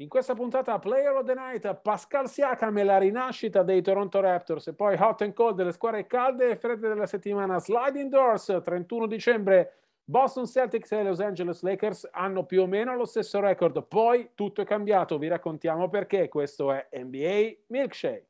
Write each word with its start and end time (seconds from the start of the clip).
In 0.00 0.08
questa 0.08 0.34
puntata 0.34 0.78
Player 0.78 1.12
of 1.16 1.24
the 1.24 1.34
Night, 1.34 1.74
Pascal 1.82 2.28
Siakam 2.28 2.78
e 2.78 2.84
la 2.84 2.98
rinascita 2.98 3.64
dei 3.64 3.82
Toronto 3.82 4.20
Raptors 4.20 4.68
e 4.68 4.72
poi 4.72 4.96
Hot 4.96 5.22
and 5.22 5.32
Cold 5.32 5.56
delle 5.56 5.72
squadre 5.72 6.06
calde 6.06 6.50
e 6.50 6.56
fredde 6.56 6.86
della 6.86 7.08
settimana 7.08 7.58
Sliding 7.58 8.08
Doors, 8.08 8.60
31 8.62 9.08
dicembre 9.08 9.72
Boston 10.04 10.46
Celtics 10.46 10.92
e 10.92 11.02
Los 11.02 11.18
Angeles 11.18 11.62
Lakers 11.62 12.08
hanno 12.12 12.44
più 12.44 12.62
o 12.62 12.66
meno 12.68 12.94
lo 12.94 13.06
stesso 13.06 13.40
record, 13.40 13.82
poi 13.88 14.30
tutto 14.36 14.60
è 14.60 14.64
cambiato, 14.64 15.18
vi 15.18 15.26
raccontiamo 15.26 15.88
perché, 15.88 16.28
questo 16.28 16.70
è 16.70 16.86
NBA 16.92 17.56
Milkshake. 17.66 18.27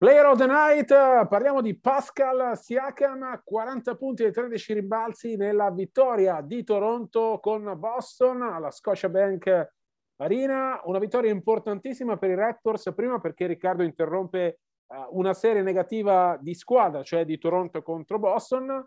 Player 0.00 0.24
of 0.24 0.38
the 0.38 0.46
Night, 0.46 0.88
parliamo 1.28 1.60
di 1.60 1.78
Pascal 1.78 2.56
Siakam, 2.56 3.42
40 3.44 3.96
punti 3.96 4.22
e 4.24 4.30
13 4.30 4.72
ribalzi 4.72 5.36
nella 5.36 5.70
vittoria 5.70 6.40
di 6.40 6.64
Toronto 6.64 7.38
con 7.38 7.70
Boston 7.76 8.40
alla 8.40 8.70
Scotiabank 8.70 9.74
Arena. 10.22 10.80
Una 10.84 10.98
vittoria 10.98 11.30
importantissima 11.30 12.16
per 12.16 12.30
i 12.30 12.34
Raptors, 12.34 12.94
prima 12.94 13.20
perché 13.20 13.46
Riccardo 13.46 13.82
interrompe 13.82 14.60
uh, 14.86 15.18
una 15.18 15.34
serie 15.34 15.60
negativa 15.60 16.38
di 16.40 16.54
squadra, 16.54 17.02
cioè 17.02 17.26
di 17.26 17.36
Toronto 17.36 17.82
contro 17.82 18.18
Boston, 18.18 18.82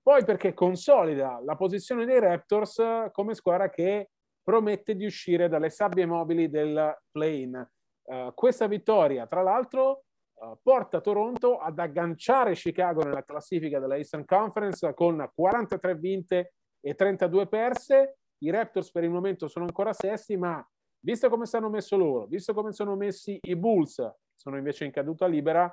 poi 0.00 0.24
perché 0.24 0.54
consolida 0.54 1.40
la 1.42 1.56
posizione 1.56 2.04
dei 2.04 2.20
Raptors 2.20 3.08
come 3.10 3.34
squadra 3.34 3.68
che 3.68 4.10
promette 4.40 4.94
di 4.94 5.06
uscire 5.06 5.48
dalle 5.48 5.70
sabbie 5.70 6.06
mobili 6.06 6.48
del 6.48 7.00
play-in. 7.10 7.68
Uh, 8.04 8.32
questa 8.32 8.68
vittoria, 8.68 9.26
tra 9.26 9.42
l'altro, 9.42 10.04
uh, 10.42 10.58
porta 10.62 11.00
Toronto 11.00 11.58
ad 11.58 11.78
agganciare 11.78 12.54
Chicago 12.54 13.02
nella 13.02 13.24
classifica 13.24 13.78
della 13.78 13.96
Eastern 13.96 14.24
Conference 14.24 14.92
con 14.94 15.30
43 15.34 15.94
vinte 15.96 16.54
e 16.80 16.94
32 16.94 17.46
perse. 17.46 18.16
I 18.38 18.50
Raptors 18.50 18.90
per 18.90 19.04
il 19.04 19.10
momento 19.10 19.46
sono 19.46 19.66
ancora 19.66 19.92
sesti, 19.92 20.36
ma 20.36 20.64
visto 21.00 21.28
come 21.28 21.46
stanno 21.46 21.70
messo 21.70 21.96
loro, 21.96 22.26
visto 22.26 22.52
come 22.52 22.72
sono 22.72 22.96
messi 22.96 23.38
i 23.40 23.54
Bulls, 23.54 24.04
sono 24.34 24.56
invece 24.56 24.84
in 24.84 24.90
caduta 24.90 25.26
libera, 25.26 25.72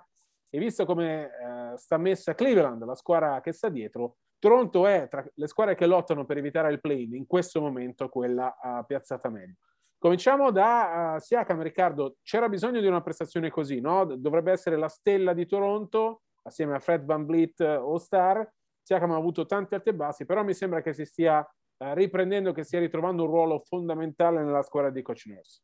e 0.52 0.60
visto 0.60 0.86
come 0.86 1.26
eh, 1.26 1.78
sta 1.78 1.98
messa 1.98 2.36
Cleveland, 2.36 2.84
la 2.84 2.96
squadra 2.96 3.40
che 3.42 3.52
sta 3.52 3.70
dietro, 3.70 4.18
Toronto 4.40 4.88
è 4.88 5.08
tra 5.10 5.24
le 5.34 5.48
squadre 5.48 5.76
che 5.76 5.86
lottano 5.86 6.26
per 6.26 6.38
evitare 6.38 6.72
il 6.72 6.80
play-in 6.80 7.14
in 7.14 7.28
questo 7.28 7.60
momento 7.60 8.08
quella 8.08 8.56
uh, 8.62 8.86
piazzata 8.86 9.30
meglio. 9.30 9.56
Cominciamo 10.00 10.50
da 10.50 11.16
uh, 11.16 11.20
Siakam, 11.20 11.62
Riccardo. 11.62 12.16
C'era 12.24 12.48
bisogno 12.48 12.80
di 12.80 12.88
una 12.88 13.02
prestazione 13.02 13.50
così, 13.50 13.82
no? 13.82 14.06
Dovrebbe 14.06 14.54
essere 14.54 14.78
la 14.78 14.88
stella 14.88 15.34
di 15.34 15.46
Toronto 15.46 16.22
assieme 16.44 16.74
a 16.74 16.80
Fred 16.80 17.04
Van 17.04 17.26
Vliet 17.26 17.60
All-Star. 17.60 18.50
Siakam 18.82 19.12
ha 19.12 19.18
avuto 19.18 19.46
tanti 19.46 19.76
alti 19.76 19.90
e 19.90 19.94
bassi, 19.94 20.26
però 20.26 20.42
mi 20.42 20.54
sembra 20.54 20.82
che 20.82 20.94
si 20.94 21.04
stia 21.04 21.40
uh, 21.40 21.94
riprendendo, 21.94 22.54
che 22.54 22.64
stia 22.64 22.80
ritrovando 22.80 23.24
un 23.24 23.30
ruolo 23.30 23.60
fondamentale 23.60 24.42
nella 24.42 24.64
squadra 24.64 24.90
di 24.90 25.02
Coach 25.02 25.26
Nurse. 25.26 25.62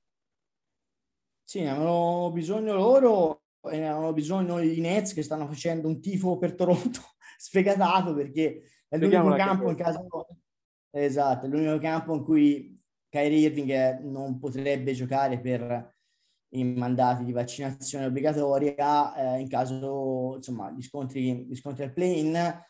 Sì, 1.46 1.62
ne 1.62 1.70
avevano 1.70 2.30
bisogno 2.34 2.74
loro 2.74 3.44
e 3.62 3.80
ne 3.80 3.88
avevano 3.88 4.12
bisogno 4.12 4.60
i 4.60 4.82
Nets 4.82 5.14
che 5.14 5.24
stanno 5.24 5.48
facendo 5.48 5.88
un 5.88 6.02
tifo 6.02 6.38
per 6.38 6.56
Toronto 6.56 7.00
sfegatato 7.40 8.14
perché 8.14 8.64
è 8.90 8.98
l'unico 8.98 9.34
campo 9.36 9.70
in 9.70 9.78
caso... 9.78 10.08
Esatto, 10.90 11.46
è 11.46 11.50
l'unico 11.50 11.78
campo 11.78 12.16
in 12.16 12.24
cui 12.24 12.75
Kyrie 13.16 13.48
Irving 13.48 14.02
non 14.02 14.38
potrebbe 14.38 14.92
giocare 14.92 15.40
per 15.40 15.94
i 16.50 16.66
mandati 16.66 17.24
di 17.24 17.32
vaccinazione 17.32 18.08
obbligatoria 18.08 19.16
eh, 19.16 19.40
in 19.40 19.48
caso 19.48 20.34
insomma 20.36 20.70
di 20.72 20.82
scontri, 20.82 21.46
di 21.46 21.56
scontri 21.56 21.84
al 21.84 21.94
play-in. 21.94 22.64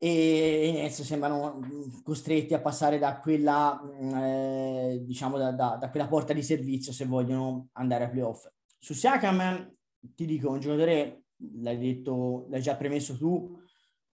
E 0.00 0.70
Nets 0.74 1.02
sembrano 1.02 1.58
costretti 2.04 2.54
a 2.54 2.60
passare 2.60 3.00
da 3.00 3.18
quella 3.18 3.80
eh, 4.00 5.02
diciamo 5.02 5.36
da, 5.36 5.50
da, 5.50 5.76
da, 5.76 5.90
quella 5.90 6.06
porta 6.06 6.32
di 6.32 6.42
servizio 6.42 6.92
se 6.92 7.04
vogliono 7.04 7.70
andare 7.72 8.04
a 8.04 8.08
playoff. 8.08 8.46
Su 8.78 8.94
Siakam 8.94 9.74
ti 10.14 10.24
dico 10.24 10.50
un 10.50 10.60
giocatore 10.60 11.24
l'hai 11.54 11.78
detto 11.78 12.46
l'hai 12.48 12.62
già 12.62 12.76
premesso 12.76 13.16
tu 13.16 13.60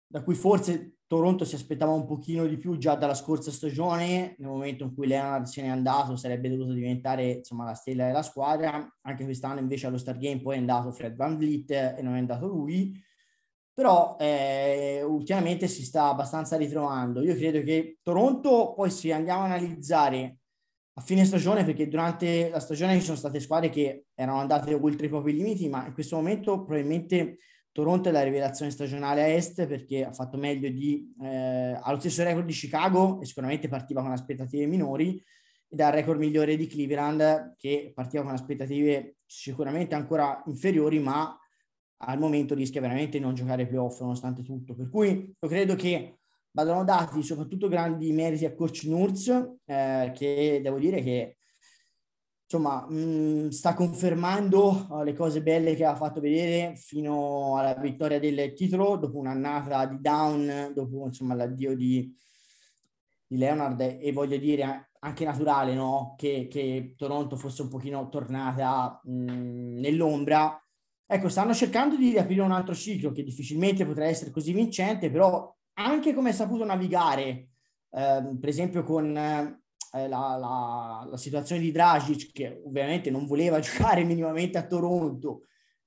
da 0.04 0.20
cui 0.24 0.34
forse 0.34 0.97
Toronto 1.08 1.46
si 1.46 1.54
aspettava 1.54 1.92
un 1.92 2.04
pochino 2.04 2.46
di 2.46 2.58
più 2.58 2.76
già 2.76 2.94
dalla 2.94 3.14
scorsa 3.14 3.50
stagione, 3.50 4.36
nel 4.38 4.48
momento 4.48 4.84
in 4.84 4.94
cui 4.94 5.06
Leonard 5.06 5.46
se 5.46 5.62
n'è 5.62 5.68
andato 5.68 6.16
sarebbe 6.16 6.50
dovuto 6.50 6.74
diventare 6.74 7.30
insomma, 7.30 7.64
la 7.64 7.74
stella 7.74 8.06
della 8.06 8.22
squadra, 8.22 8.86
anche 9.00 9.24
quest'anno 9.24 9.58
invece 9.58 9.86
allo 9.86 9.96
Star 9.96 10.18
Game 10.18 10.42
poi 10.42 10.56
è 10.56 10.58
andato 10.58 10.92
Fred 10.92 11.16
Van 11.16 11.38
Vliet 11.38 11.70
e 11.70 12.02
non 12.02 12.14
è 12.14 12.18
andato 12.18 12.46
lui, 12.46 13.02
però 13.72 14.16
eh, 14.20 15.02
ultimamente 15.02 15.66
si 15.66 15.82
sta 15.82 16.10
abbastanza 16.10 16.58
ritrovando. 16.58 17.22
Io 17.22 17.34
credo 17.36 17.62
che 17.62 17.98
Toronto 18.02 18.74
poi 18.74 18.90
se 18.90 19.10
andiamo 19.10 19.40
a 19.40 19.44
analizzare 19.46 20.40
a 20.92 21.00
fine 21.00 21.24
stagione, 21.24 21.64
perché 21.64 21.88
durante 21.88 22.50
la 22.50 22.60
stagione 22.60 22.98
ci 22.98 23.04
sono 23.04 23.16
state 23.16 23.40
squadre 23.40 23.70
che 23.70 24.08
erano 24.14 24.40
andate 24.40 24.74
oltre 24.74 25.06
i 25.06 25.08
propri 25.08 25.32
limiti, 25.32 25.70
ma 25.70 25.86
in 25.86 25.94
questo 25.94 26.16
momento 26.16 26.64
probabilmente 26.64 27.38
Toronto 27.78 28.08
è 28.08 28.12
la 28.12 28.24
rivelazione 28.24 28.72
stagionale 28.72 29.22
a 29.22 29.28
est 29.28 29.64
perché 29.68 30.04
ha 30.04 30.12
fatto 30.12 30.36
meglio 30.36 30.68
di, 30.68 31.14
eh, 31.22 31.78
ha 31.80 31.92
lo 31.92 32.00
stesso 32.00 32.24
record 32.24 32.44
di 32.44 32.52
Chicago 32.52 33.20
e 33.20 33.24
sicuramente 33.24 33.68
partiva 33.68 34.02
con 34.02 34.10
aspettative 34.10 34.66
minori 34.66 35.22
ed 35.68 35.78
ha 35.78 35.86
il 35.86 35.94
record 35.94 36.18
migliore 36.18 36.56
di 36.56 36.66
Cleveland 36.66 37.54
che 37.56 37.92
partiva 37.94 38.24
con 38.24 38.32
aspettative 38.32 39.18
sicuramente 39.24 39.94
ancora 39.94 40.42
inferiori 40.46 40.98
ma 40.98 41.38
al 41.98 42.18
momento 42.18 42.56
rischia 42.56 42.80
veramente 42.80 43.18
di 43.18 43.22
non 43.22 43.34
giocare 43.34 43.68
playoff 43.68 44.00
nonostante 44.00 44.42
tutto. 44.42 44.74
Per 44.74 44.90
cui 44.90 45.36
io 45.40 45.48
credo 45.48 45.76
che 45.76 46.18
vadano 46.50 46.82
dati 46.82 47.22
soprattutto 47.22 47.68
grandi 47.68 48.10
meriti 48.10 48.44
a 48.44 48.54
Coach 48.54 48.86
Nurse 48.86 49.58
eh, 49.64 50.10
che 50.16 50.58
devo 50.60 50.80
dire 50.80 51.00
che 51.00 51.37
insomma, 52.50 52.86
mh, 52.88 52.94
mm, 52.94 53.48
sta 53.48 53.74
confermando 53.74 54.86
uh, 54.88 55.02
le 55.02 55.12
cose 55.12 55.42
belle 55.42 55.74
che 55.74 55.84
ha 55.84 55.94
fatto 55.94 56.18
vedere 56.18 56.74
fino 56.76 57.58
alla 57.58 57.74
vittoria 57.74 58.18
del 58.18 58.54
titolo, 58.54 58.96
dopo 58.96 59.18
un'annata 59.18 59.84
di 59.84 60.00
down, 60.00 60.72
dopo 60.74 61.04
insomma, 61.04 61.34
l'addio 61.34 61.76
di, 61.76 62.10
di 63.26 63.36
Leonard 63.36 63.98
e 64.00 64.12
voglio 64.12 64.38
dire 64.38 64.92
anche 65.00 65.24
naturale 65.26 65.74
no? 65.74 66.14
che, 66.16 66.48
che 66.50 66.94
Toronto 66.96 67.36
fosse 67.36 67.62
un 67.62 67.68
pochino 67.68 68.08
tornata 68.08 68.98
mh, 69.04 69.12
mm, 69.12 69.78
nell'ombra. 69.80 70.58
Ecco, 71.06 71.28
stanno 71.28 71.52
cercando 71.52 71.96
di 71.96 72.10
riaprire 72.10 72.40
un 72.40 72.52
altro 72.52 72.74
ciclo 72.74 73.12
che 73.12 73.22
difficilmente 73.22 73.84
potrà 73.84 74.06
essere 74.06 74.30
così 74.30 74.52
vincente, 74.52 75.10
però 75.10 75.54
anche 75.74 76.14
come 76.14 76.30
ha 76.30 76.32
saputo 76.32 76.64
navigare, 76.64 77.48
eh, 77.90 78.36
per 78.40 78.48
esempio 78.48 78.82
con 78.84 79.16
eh, 79.16 79.62
la, 79.92 80.06
la, 80.06 81.06
la, 81.08 81.16
situazione 81.16 81.60
di 81.62 81.72
Dragic, 81.72 82.32
che 82.32 82.62
ovviamente 82.64 83.10
non 83.10 83.26
voleva 83.26 83.58
giocare 83.60 84.04
minimamente 84.04 84.58
a 84.58 84.66
Toronto 84.66 85.42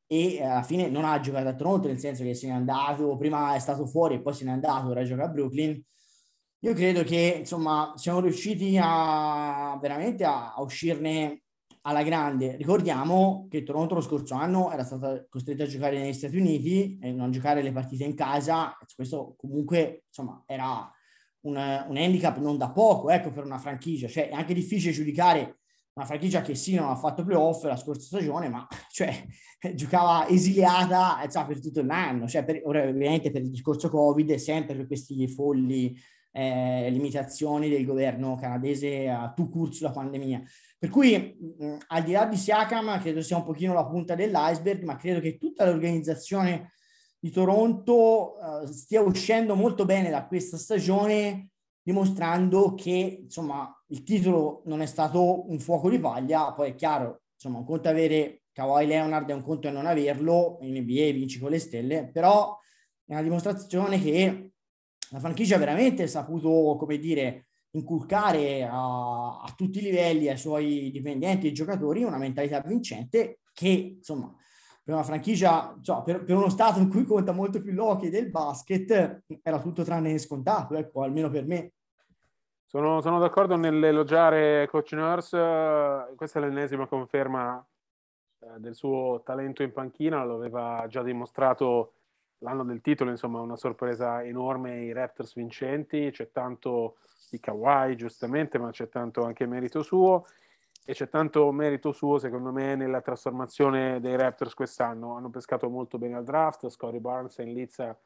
e 0.08 0.36
eh, 0.36 0.44
alla 0.44 0.64
fine 0.64 0.90
non 0.90 1.06
ha 1.06 1.20
giocato 1.20 1.48
a 1.48 1.56
Toronto, 1.56 1.88
nel 1.88 2.00
senso 2.00 2.24
che 2.24 2.34
se 2.34 2.48
n'è 2.48 2.54
andato, 2.54 3.16
prima 3.18 3.56
è 3.56 3.60
stato 3.60 3.86
fuori 3.86 4.16
e 4.16 4.22
poi 4.22 4.34
se 4.34 4.44
n'è 4.44 4.52
andato, 4.52 4.90
ora 4.90 5.04
gioca 5.04 5.24
a 5.24 5.30
Brooklyn. 5.30 5.82
Io 6.64 6.74
credo 6.74 7.04
che 7.04 7.38
insomma 7.40 7.94
siamo 7.96 8.20
riusciti 8.20 8.78
a 8.80 9.78
veramente 9.82 10.24
a, 10.26 10.54
a 10.54 10.62
uscirne 10.62 11.44
alla 11.84 12.04
grande. 12.04 12.56
Ricordiamo 12.56 13.48
che 13.50 13.64
Toronto 13.64 13.96
lo 13.96 14.02
scorso 14.02 14.36
anno 14.36 14.72
era 14.72 14.84
stata 14.84 15.26
costretta 15.30 15.64
a 15.64 15.68
giocare 15.68 16.00
negli 16.00 16.14
Stati 16.14 16.38
Uniti 16.38 17.00
e 17.02 17.12
non 17.12 17.32
giocare 17.32 17.62
le 17.62 17.72
partite 17.72 18.04
in 18.04 18.14
casa. 18.14 18.76
Questo 18.96 19.36
comunque 19.38 20.04
insomma 20.08 20.44
era 20.46 20.92
un, 21.42 21.56
un 21.56 21.98
handicap 21.98 22.38
non 22.38 22.58
da 22.58 22.72
poco, 22.72 23.10
ecco, 23.10 23.32
per 23.32 23.46
una 23.46 23.58
franchigia. 23.58 24.08
Cioè, 24.08 24.30
è 24.30 24.34
anche 24.34 24.54
difficile 24.54 24.92
giudicare 24.92 25.60
una 25.94 26.06
franchigia 26.06 26.42
che 26.42 26.56
sì, 26.56 26.76
non 26.76 26.90
ha 26.90 26.96
fatto 26.96 27.24
playoff 27.24 27.64
la 27.64 27.76
scorsa 27.76 28.06
stagione, 28.06 28.50
ma 28.50 28.66
cioè, 28.92 29.26
giocava 29.74 30.28
esiliata 30.28 31.26
cioè, 31.30 31.46
per 31.46 31.60
tutto 31.60 31.82
l'anno, 31.84 32.28
cioè, 32.28 32.44
per, 32.44 32.62
ovviamente 32.64 33.32
per 33.32 33.42
il 33.42 33.50
discorso 33.50 33.90
Covid 33.90 34.34
sempre 34.36 34.76
per 34.76 34.88
questi 34.88 35.28
folli 35.28 35.98
eh, 36.34 36.90
limitazioni 36.90 37.70
del 37.70 37.86
governo 37.86 38.38
canadese 38.38 39.10
a 39.10 39.30
tu 39.30 39.50
court 39.50 39.74
sulla 39.74 39.92
pandemia. 39.92 40.42
Per 40.78 40.90
cui, 40.90 41.38
mh, 41.58 41.78
al 41.88 42.04
di 42.04 42.14
là 42.14 42.26
di 42.26 42.38
Siakam, 42.38 43.00
credo 43.00 43.22
sia 43.22 43.38
un 43.38 43.44
pochino 43.44 43.74
la 43.74 43.86
punta 43.86 44.16
dell'iceberg, 44.16 44.84
ma 44.84 44.96
credo 44.96 45.20
che 45.20 45.38
tutta 45.38 45.66
l'organizzazione 45.66 46.72
di 47.24 47.30
Toronto 47.30 48.34
uh, 48.40 48.66
stia 48.66 49.02
uscendo 49.02 49.54
molto 49.54 49.86
bene 49.86 50.10
da 50.10 50.26
questa 50.26 50.58
stagione, 50.58 51.52
dimostrando 51.84 52.74
che 52.74 53.20
insomma 53.22 53.72
il 53.90 54.02
titolo 54.02 54.64
non 54.66 54.82
è 54.82 54.88
stato 54.88 55.48
un 55.48 55.60
fuoco 55.60 55.92
di 55.92 56.00
paglia. 56.00 56.52
Poi 56.52 56.72
è 56.72 56.76
chiaro, 56.76 57.22
insomma, 57.36 57.60
un 57.60 57.66
conto 57.66 57.90
avere 57.90 58.42
Kawhi 58.52 58.88
Leonard 58.88 59.30
è 59.30 59.34
un 59.34 59.44
conto 59.44 59.68
e 59.68 59.72
non 59.72 59.86
averlo. 59.86 60.58
In 60.62 60.76
NBA 60.76 61.12
vinci 61.12 61.38
con 61.38 61.52
le 61.52 61.60
stelle, 61.60 62.10
però 62.12 62.58
è 63.06 63.14
una 63.14 63.22
dimostrazione 63.22 64.02
che 64.02 64.54
la 65.12 65.20
franchigia 65.20 65.58
veramente 65.60 66.04
ha 66.04 66.08
saputo, 66.08 66.76
come 66.80 66.98
dire, 66.98 67.50
inculcare 67.72 68.64
a, 68.64 69.42
a 69.42 69.54
tutti 69.56 69.78
i 69.78 69.84
livelli 69.84 70.28
ai 70.28 70.38
suoi 70.40 70.90
dipendenti 70.90 71.48
e 71.48 71.52
giocatori 71.52 72.02
una 72.02 72.18
mentalità 72.18 72.62
vincente 72.62 73.42
che, 73.54 73.96
insomma, 73.98 74.36
per 74.84 74.94
una 74.94 75.04
franchigia, 75.04 75.78
cioè, 75.82 76.02
per, 76.04 76.24
per, 76.24 76.36
uno 76.36 76.50
stato 76.50 76.80
in 76.80 76.90
cui 76.90 77.04
conta 77.04 77.32
molto 77.32 77.62
più 77.62 77.72
l'hockey 77.74 78.10
del 78.10 78.30
basket, 78.30 79.24
era 79.44 79.60
tutto 79.60 79.84
tranne 79.84 80.18
scontato, 80.18 80.76
ecco, 80.76 81.04
almeno 81.04 81.30
per 81.30 81.46
me. 81.46 81.74
Sono, 82.66 83.02
sono 83.02 83.20
d'accordo 83.20 83.58
nell'elogiare 83.58 84.68
Coach 84.70 84.94
Nurse, 84.94 86.14
questa 86.16 86.40
è 86.40 86.42
l'ennesima 86.42 86.88
conferma 86.88 87.64
eh, 88.40 88.60
del 88.60 88.76
suo 88.76 89.22
talento 89.24 89.62
in 89.62 89.74
panchina, 89.74 90.24
lo 90.24 90.36
aveva 90.36 90.86
già 90.88 91.04
dimostrato 91.04 91.94
l'anno 92.40 92.64
del 92.64 92.82
titolo, 92.82 93.12
insomma, 93.12 93.40
una 93.40 93.58
sorpresa 93.58 94.24
enorme, 94.24 94.84
i 94.84 94.94
Raptors 94.94 95.36
vincenti, 95.36 96.10
c'è 96.12 96.32
tanto 96.32 96.96
di 97.30 97.40
Kawhi 97.40 97.96
giustamente, 97.96 98.58
ma 98.58 98.72
c'è 98.72 98.90
tanto 98.90 99.24
anche 99.24 99.46
merito 99.46 99.84
suo 99.84 100.26
e 100.84 100.94
c'è 100.94 101.10
tanto 101.10 101.52
merito 101.52 101.92
suo 101.92 102.18
secondo 102.18 102.52
me 102.52 102.76
nella 102.76 103.02
trasformazione 103.02 104.00
dei 104.00 104.16
Raptors 104.16 104.54
quest'anno. 104.54 105.16
Hanno 105.16 105.30
pescato 105.30 105.70
molto 105.70 105.98
bene 105.98 106.16
al 106.16 106.24
draft, 106.24 106.68
Scotty 106.70 107.00
Barnes 107.00 107.38
in 107.38 107.54
Lizza 107.54 107.98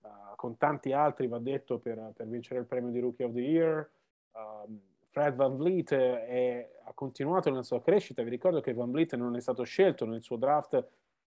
uh, 0.00 0.08
con 0.36 0.56
tanti 0.56 0.92
altri, 0.92 1.26
va 1.26 1.38
detto, 1.38 1.78
per, 1.78 2.12
per, 2.14 2.26
vincere 2.26 2.60
il 2.60 2.66
premio 2.66 2.90
di 2.90 3.00
Rookie 3.00 3.26
of 3.26 3.32
the 3.32 3.40
Year. 3.40 3.90
Uh, 4.32 4.80
Fred 5.10 5.34
Van 5.34 5.56
Vliet 5.56 5.92
è, 5.92 6.70
ha 6.84 6.92
continuato 6.94 7.50
nella 7.50 7.62
sua 7.62 7.82
crescita, 7.82 8.22
vi 8.22 8.30
ricordo 8.30 8.62
che 8.62 8.72
Van 8.72 8.90
Vliet 8.90 9.14
non 9.14 9.36
è 9.36 9.40
stato 9.40 9.62
scelto 9.62 10.06
nel 10.06 10.22
suo 10.22 10.36
draft 10.36 10.72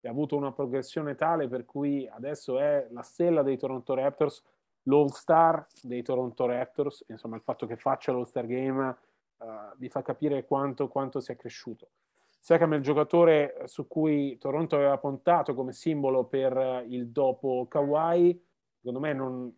e 0.03 0.09
ha 0.09 0.11
avuto 0.11 0.37
una 0.37 0.53
progressione 0.53 1.15
tale 1.15 1.49
per 1.49 1.65
cui 1.65 2.07
adesso 2.07 2.59
è 2.59 2.87
la 2.91 3.01
stella 3.01 3.43
dei 3.43 3.57
Toronto 3.57 3.95
Raptors, 3.95 4.45
l'all 4.83 5.09
star 5.09 5.67
dei 5.83 6.03
Toronto 6.03 6.45
Raptors, 6.45 7.05
insomma 7.09 7.37
il 7.37 7.43
fatto 7.43 7.67
che 7.67 7.77
faccia 7.77 8.13
l'all 8.13 8.25
star 8.25 8.45
game 8.45 8.97
uh, 9.41 9.77
vi 9.77 9.89
fa 9.89 10.03
capire 10.03 10.45
quanto, 10.45 10.89
quanto 10.89 11.21
sia 11.21 11.37
cresciuto. 11.37 11.89
Siakam 12.41 12.73
è 12.73 12.77
il 12.77 12.83
giocatore 12.83 13.63
su 13.67 13.87
cui 13.87 14.39
Toronto 14.39 14.77
aveva 14.77 14.97
puntato 14.97 15.55
come 15.55 15.73
simbolo 15.73 16.25
per 16.25 16.85
il 16.87 17.09
dopo 17.09 17.67
Kawhi. 17.69 18.43
Secondo 18.79 19.01
me 19.01 19.13
non 19.13 19.55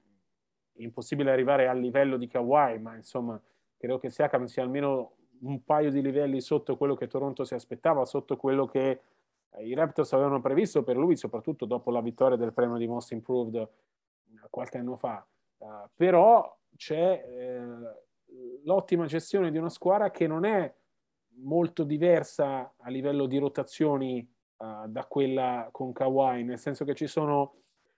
è 0.72 0.82
impossibile 0.82 1.30
arrivare 1.30 1.68
al 1.68 1.78
livello 1.78 2.16
di 2.16 2.26
Kawhi, 2.26 2.80
ma 2.80 2.96
insomma 2.96 3.40
credo 3.76 3.98
che 3.98 4.10
Siakam 4.10 4.46
sia 4.46 4.64
almeno 4.64 5.12
un 5.42 5.62
paio 5.64 5.90
di 5.90 6.02
livelli 6.02 6.40
sotto 6.40 6.76
quello 6.76 6.94
che 6.94 7.06
Toronto 7.06 7.44
si 7.44 7.54
aspettava, 7.54 8.04
sotto 8.04 8.36
quello 8.36 8.66
che 8.66 9.00
eh, 9.50 9.66
i 9.66 9.74
Raptors 9.74 10.12
avevano 10.12 10.40
previsto 10.40 10.82
per 10.82 10.96
lui, 10.96 11.16
soprattutto 11.16 11.64
dopo 11.66 11.90
la 11.90 12.00
vittoria 12.00 12.36
del 12.36 12.52
premio 12.52 12.76
di 12.76 12.86
Most 12.86 13.12
Improved 13.12 13.54
eh, 13.54 13.68
qualche 14.50 14.78
anno 14.78 14.96
fa. 14.96 15.24
Uh, 15.58 15.88
però 15.94 16.58
c'è 16.76 17.24
eh, 17.24 18.02
l'ottima 18.64 19.06
gestione 19.06 19.50
di 19.50 19.58
una 19.58 19.70
squadra 19.70 20.10
che 20.10 20.26
non 20.26 20.44
è 20.44 20.72
molto 21.36 21.84
diversa 21.84 22.74
a 22.76 22.90
livello 22.90 23.26
di 23.26 23.38
rotazioni 23.38 24.28
uh, 24.56 24.86
da 24.86 25.04
quella 25.06 25.68
con 25.72 25.92
Kawhi, 25.92 26.44
nel 26.44 26.58
senso 26.58 26.84
che 26.84 26.94
ci 26.94 27.06
sono 27.06 27.54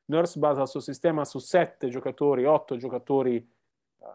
Nurse 0.06 0.38
basa 0.38 0.62
il 0.62 0.68
suo 0.68 0.80
sistema 0.80 1.24
su 1.24 1.38
sette 1.38 1.88
giocatori, 1.88 2.44
otto 2.44 2.76
giocatori 2.76 3.36
uh, 3.98 4.06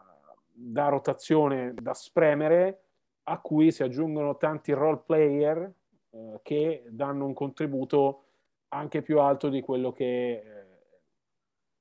da 0.52 0.88
rotazione 0.88 1.74
da 1.74 1.94
spremere, 1.94 2.84
a 3.24 3.40
cui 3.40 3.72
si 3.72 3.84
aggiungono 3.84 4.38
tanti 4.38 4.72
role 4.72 5.02
player 5.06 5.74
uh, 6.10 6.40
che 6.44 6.86
danno 6.90 7.26
un 7.26 7.34
contributo 7.34 8.24
anche 8.70 9.02
più 9.02 9.20
alto 9.20 9.50
di 9.50 9.62
quello 9.62 9.92
che 9.92 10.44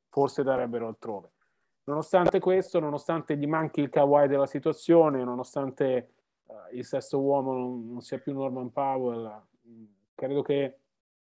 forse 0.08 0.42
darebbero 0.42 0.88
altrove. 0.88 1.32
Nonostante 1.88 2.38
questo, 2.38 2.80
nonostante 2.80 3.34
gli 3.38 3.46
manchi 3.46 3.80
il 3.80 3.88
kawaii 3.88 4.28
della 4.28 4.46
situazione, 4.46 5.24
nonostante 5.24 6.10
uh, 6.44 6.54
il 6.72 6.84
sesto 6.84 7.18
uomo 7.18 7.54
non, 7.54 7.88
non, 7.88 8.00
sia 8.02 8.18
più 8.18 8.34
Norman 8.34 8.70
Powell, 8.70 9.44
credo 10.14 10.42
che 10.42 10.80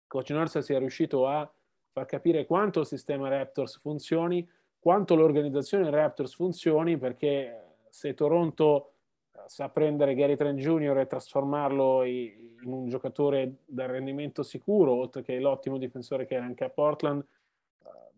Coach 0.07 0.29
Nurse 0.29 0.61
sia 0.61 0.79
riuscito 0.79 1.27
a 1.27 1.51
far 1.91 2.05
capire 2.05 2.45
quanto 2.45 2.79
il 2.79 2.85
sistema 2.85 3.27
Raptors 3.27 3.79
funzioni, 3.79 4.47
quanto 4.79 5.15
l'organizzazione 5.15 5.89
Raptors 5.89 6.33
funzioni, 6.33 6.97
perché 6.97 7.73
se 7.89 8.13
Toronto 8.13 8.93
uh, 9.33 9.39
sa 9.47 9.67
prendere 9.67 10.15
Gary 10.15 10.37
Trent 10.37 10.57
Jr. 10.57 10.99
e 10.99 11.07
trasformarlo 11.07 12.05
in 12.05 12.61
un 12.63 12.87
giocatore 12.87 13.57
dal 13.65 13.89
rendimento 13.89 14.41
sicuro, 14.41 14.93
oltre 14.93 15.21
che 15.21 15.37
l'ottimo 15.37 15.77
difensore 15.77 16.25
che 16.25 16.35
era 16.35 16.45
anche 16.45 16.63
a 16.63 16.69
Portland, 16.69 17.25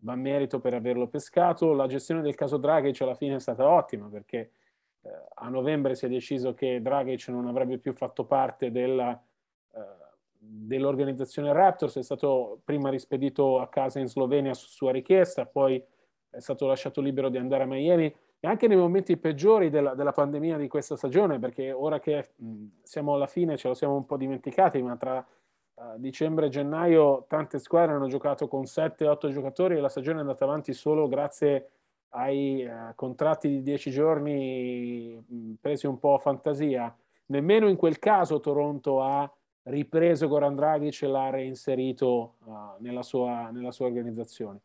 va 0.00 0.14
merito 0.14 0.60
per 0.60 0.74
averlo 0.74 1.08
pescato. 1.08 1.72
La 1.72 1.86
gestione 1.86 2.22
del 2.22 2.34
caso 2.34 2.56
Dragic 2.56 3.00
alla 3.02 3.14
fine 3.14 3.36
è 3.36 3.40
stata 3.40 3.68
ottima 3.68 4.08
perché 4.08 4.50
eh, 5.02 5.10
a 5.34 5.48
novembre 5.48 5.94
si 5.94 6.06
è 6.06 6.08
deciso 6.08 6.54
che 6.54 6.80
Dragic 6.80 7.28
non 7.28 7.46
avrebbe 7.46 7.78
più 7.78 7.92
fatto 7.92 8.24
parte 8.24 8.70
della, 8.70 9.20
eh, 9.74 9.80
dell'organizzazione 10.38 11.52
Raptors, 11.52 11.96
è 11.98 12.02
stato 12.02 12.60
prima 12.64 12.90
rispedito 12.90 13.60
a 13.60 13.68
casa 13.68 13.98
in 13.98 14.08
Slovenia 14.08 14.54
su 14.54 14.68
sua 14.68 14.92
richiesta, 14.92 15.46
poi 15.46 15.82
è 16.30 16.40
stato 16.40 16.66
lasciato 16.66 17.00
libero 17.00 17.28
di 17.28 17.38
andare 17.38 17.64
a 17.64 17.66
Miami 17.66 18.14
e 18.40 18.46
anche 18.46 18.68
nei 18.68 18.76
momenti 18.76 19.16
peggiori 19.16 19.68
della, 19.68 19.94
della 19.94 20.12
pandemia 20.12 20.56
di 20.58 20.68
questa 20.68 20.96
stagione, 20.96 21.38
perché 21.38 21.72
ora 21.72 21.98
che 21.98 22.30
mh, 22.36 22.66
siamo 22.82 23.14
alla 23.14 23.26
fine 23.26 23.56
ce 23.56 23.68
lo 23.68 23.74
siamo 23.74 23.96
un 23.96 24.06
po' 24.06 24.16
dimenticati, 24.16 24.80
ma 24.80 24.96
tra 24.96 25.26
dicembre 25.96 26.46
e 26.46 26.48
gennaio 26.50 27.24
tante 27.28 27.58
squadre 27.58 27.94
hanno 27.94 28.08
giocato 28.08 28.48
con 28.48 28.62
7-8 28.62 29.30
giocatori 29.30 29.76
e 29.76 29.80
la 29.80 29.88
stagione 29.88 30.18
è 30.18 30.20
andata 30.20 30.44
avanti 30.44 30.72
solo 30.72 31.08
grazie 31.08 31.70
ai 32.10 32.64
uh, 32.64 32.94
contratti 32.94 33.48
di 33.48 33.62
10 33.62 33.90
giorni 33.90 35.22
mh, 35.26 35.52
presi 35.60 35.86
un 35.86 35.98
po' 35.98 36.14
a 36.14 36.18
fantasia. 36.18 36.94
Nemmeno 37.26 37.68
in 37.68 37.76
quel 37.76 37.98
caso 37.98 38.40
Toronto 38.40 39.02
ha 39.02 39.30
ripreso 39.64 40.28
Goran 40.28 40.54
Dragic 40.54 41.02
e 41.02 41.06
l'ha 41.06 41.30
reinserito 41.30 42.36
uh, 42.44 42.52
nella, 42.78 43.02
sua, 43.02 43.50
nella, 43.50 43.70
sua, 43.70 43.86
organizzazione. 43.86 44.60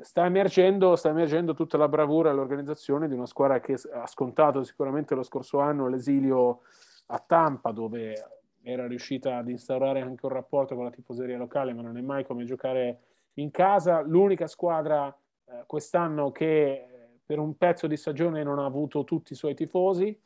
Sta, 0.00 0.24
emergendo, 0.24 0.96
sta 0.96 1.10
emergendo 1.10 1.54
tutta 1.54 1.76
la 1.76 1.86
bravura 1.86 2.30
e 2.30 2.32
l'organizzazione 2.32 3.06
di 3.06 3.14
una 3.14 3.26
squadra 3.26 3.60
che 3.60 3.76
ha 3.92 4.06
scontato 4.06 4.64
sicuramente 4.64 5.14
lo 5.14 5.22
scorso 5.22 5.60
anno 5.60 5.86
l'esilio 5.86 6.62
a 7.06 7.22
Tampa, 7.24 7.70
dove 7.70 8.39
era 8.62 8.86
riuscita 8.86 9.38
ad 9.38 9.48
instaurare 9.48 10.00
anche 10.00 10.26
un 10.26 10.32
rapporto 10.32 10.74
con 10.74 10.84
la 10.84 10.90
tifoseria 10.90 11.38
locale, 11.38 11.72
ma 11.72 11.82
non 11.82 11.96
è 11.96 12.00
mai 12.00 12.24
come 12.24 12.44
giocare 12.44 13.00
in 13.34 13.50
casa. 13.50 14.00
L'unica 14.00 14.46
squadra 14.46 15.14
eh, 15.46 15.64
quest'anno 15.66 16.30
che 16.30 16.72
eh, 16.72 16.88
per 17.24 17.38
un 17.38 17.56
pezzo 17.56 17.86
di 17.86 17.96
stagione 17.96 18.42
non 18.42 18.58
ha 18.58 18.64
avuto 18.64 19.04
tutti 19.04 19.32
i 19.32 19.36
suoi 19.36 19.54
tifosi. 19.54 20.18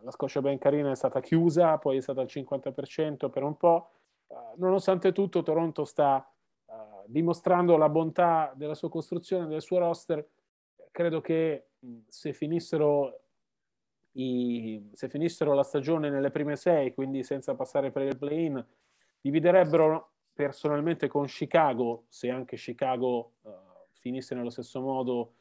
La 0.00 0.10
Scotia 0.10 0.40
Ben 0.40 0.58
Carina 0.58 0.90
è 0.90 0.96
stata 0.96 1.20
chiusa, 1.20 1.78
poi 1.78 1.98
è 1.98 2.00
stata 2.00 2.20
al 2.20 2.28
50% 2.28 3.30
per 3.30 3.42
un 3.42 3.56
po'. 3.56 3.90
Uh, 4.26 4.36
nonostante 4.56 5.12
tutto, 5.12 5.42
Toronto 5.42 5.84
sta 5.84 6.28
uh, 6.66 6.74
dimostrando 7.06 7.76
la 7.76 7.88
bontà 7.88 8.52
della 8.56 8.74
sua 8.74 8.90
costruzione, 8.90 9.46
del 9.46 9.62
suo 9.62 9.78
roster. 9.78 10.26
Credo 10.90 11.20
che 11.20 11.68
mh, 11.78 11.98
se 12.08 12.32
finissero 12.32 13.20
i, 14.12 14.90
se 14.92 15.08
finissero 15.08 15.54
la 15.54 15.62
stagione 15.62 16.10
nelle 16.10 16.30
prime 16.30 16.56
sei, 16.56 16.94
quindi 16.94 17.22
senza 17.22 17.54
passare 17.54 17.90
per 17.90 18.02
il 18.02 18.16
play-in, 18.16 18.64
dividerebbero 19.20 20.12
personalmente 20.32 21.08
con 21.08 21.26
Chicago, 21.26 22.04
se 22.08 22.30
anche 22.30 22.56
Chicago 22.56 23.32
uh, 23.42 23.50
finisse 23.92 24.34
nello 24.34 24.50
stesso 24.50 24.80
modo 24.80 25.34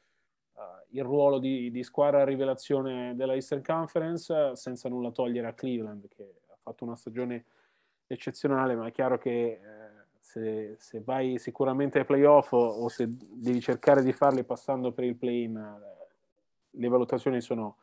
uh, 0.54 0.62
il 0.90 1.04
ruolo 1.04 1.40
di, 1.40 1.70
di, 1.70 1.84
squadra 1.84 2.24
rivelazione 2.24 3.16
della 3.16 3.34
Eastern 3.34 3.64
Conference, 3.64 4.56
senza 4.56 4.90
nulla 4.90 5.12
togliere 5.12 5.48
a 5.48 5.54
Cleveland, 5.54 6.08
che 6.08 6.42
ha 6.48 6.58
fatto 6.60 6.84
una 6.84 6.96
stagione 6.96 7.46
eccezionale, 8.08 8.76
ma 8.76 8.88
è 8.88 8.92
chiaro 8.92 9.18
che 9.18 9.60
uh, 9.62 10.06
se, 10.20 10.76
se, 10.80 11.02
vai 11.02 11.38
sicuramente 11.38 12.00
ai 12.00 12.06
playoff 12.06 12.52
o, 12.54 12.58
o 12.58 12.90
se 12.90 13.08
devi 13.08 13.62
cercare 13.62 14.04
di 14.04 14.14
farli 14.14 14.44
passando 14.44 14.92
per 14.92 15.04
il 15.04 15.16
play-in 15.16 15.96
le 16.78 16.88
valutazioni 16.88 17.42
sono 17.42 17.78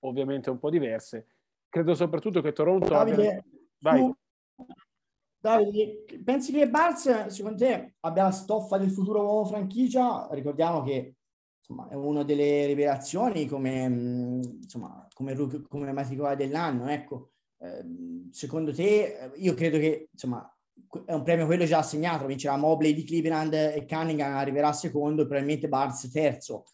ovviamente 0.00 0.50
un 0.50 0.58
po' 0.58 0.70
diverse. 0.70 1.26
Credo 1.68 1.94
soprattutto 1.94 2.40
che 2.40 2.52
Toronto 2.52 2.88
Davide, 2.88 3.44
abbia... 3.82 4.02
tu, 4.02 4.16
Davide, 5.38 6.04
pensi 6.24 6.52
che 6.52 6.68
Barz, 6.68 7.26
secondo 7.26 7.58
te, 7.58 7.96
abbia 8.00 8.24
la 8.24 8.30
stoffa 8.30 8.78
del 8.78 8.90
futuro 8.90 9.22
uomo 9.22 9.44
franchigia? 9.44 10.28
Ricordiamo 10.30 10.82
che 10.82 11.16
insomma, 11.58 11.88
è 11.88 11.94
una 11.94 12.22
delle 12.22 12.66
rivelazioni 12.66 13.46
come, 13.46 13.88
mm, 13.88 14.40
insomma, 14.62 15.06
come, 15.12 15.34
come 15.68 15.92
matricolare 15.92 16.36
dell'anno. 16.36 16.88
Ecco, 16.88 17.30
eh, 17.58 17.84
secondo 18.30 18.72
te, 18.72 19.32
io 19.36 19.54
credo 19.54 19.78
che 19.78 20.08
insomma, 20.12 20.50
è 21.04 21.12
un 21.12 21.22
premio 21.22 21.46
quello 21.46 21.64
già 21.64 21.78
assegnato, 21.78 22.26
vincerà 22.26 22.56
Mobley 22.56 22.94
di 22.94 23.04
Cleveland 23.04 23.52
e 23.52 23.84
Cunningham 23.86 24.34
arriverà 24.34 24.72
secondo 24.72 25.22
e 25.22 25.26
probabilmente 25.26 25.68
Barz 25.68 26.10
terzo. 26.10 26.64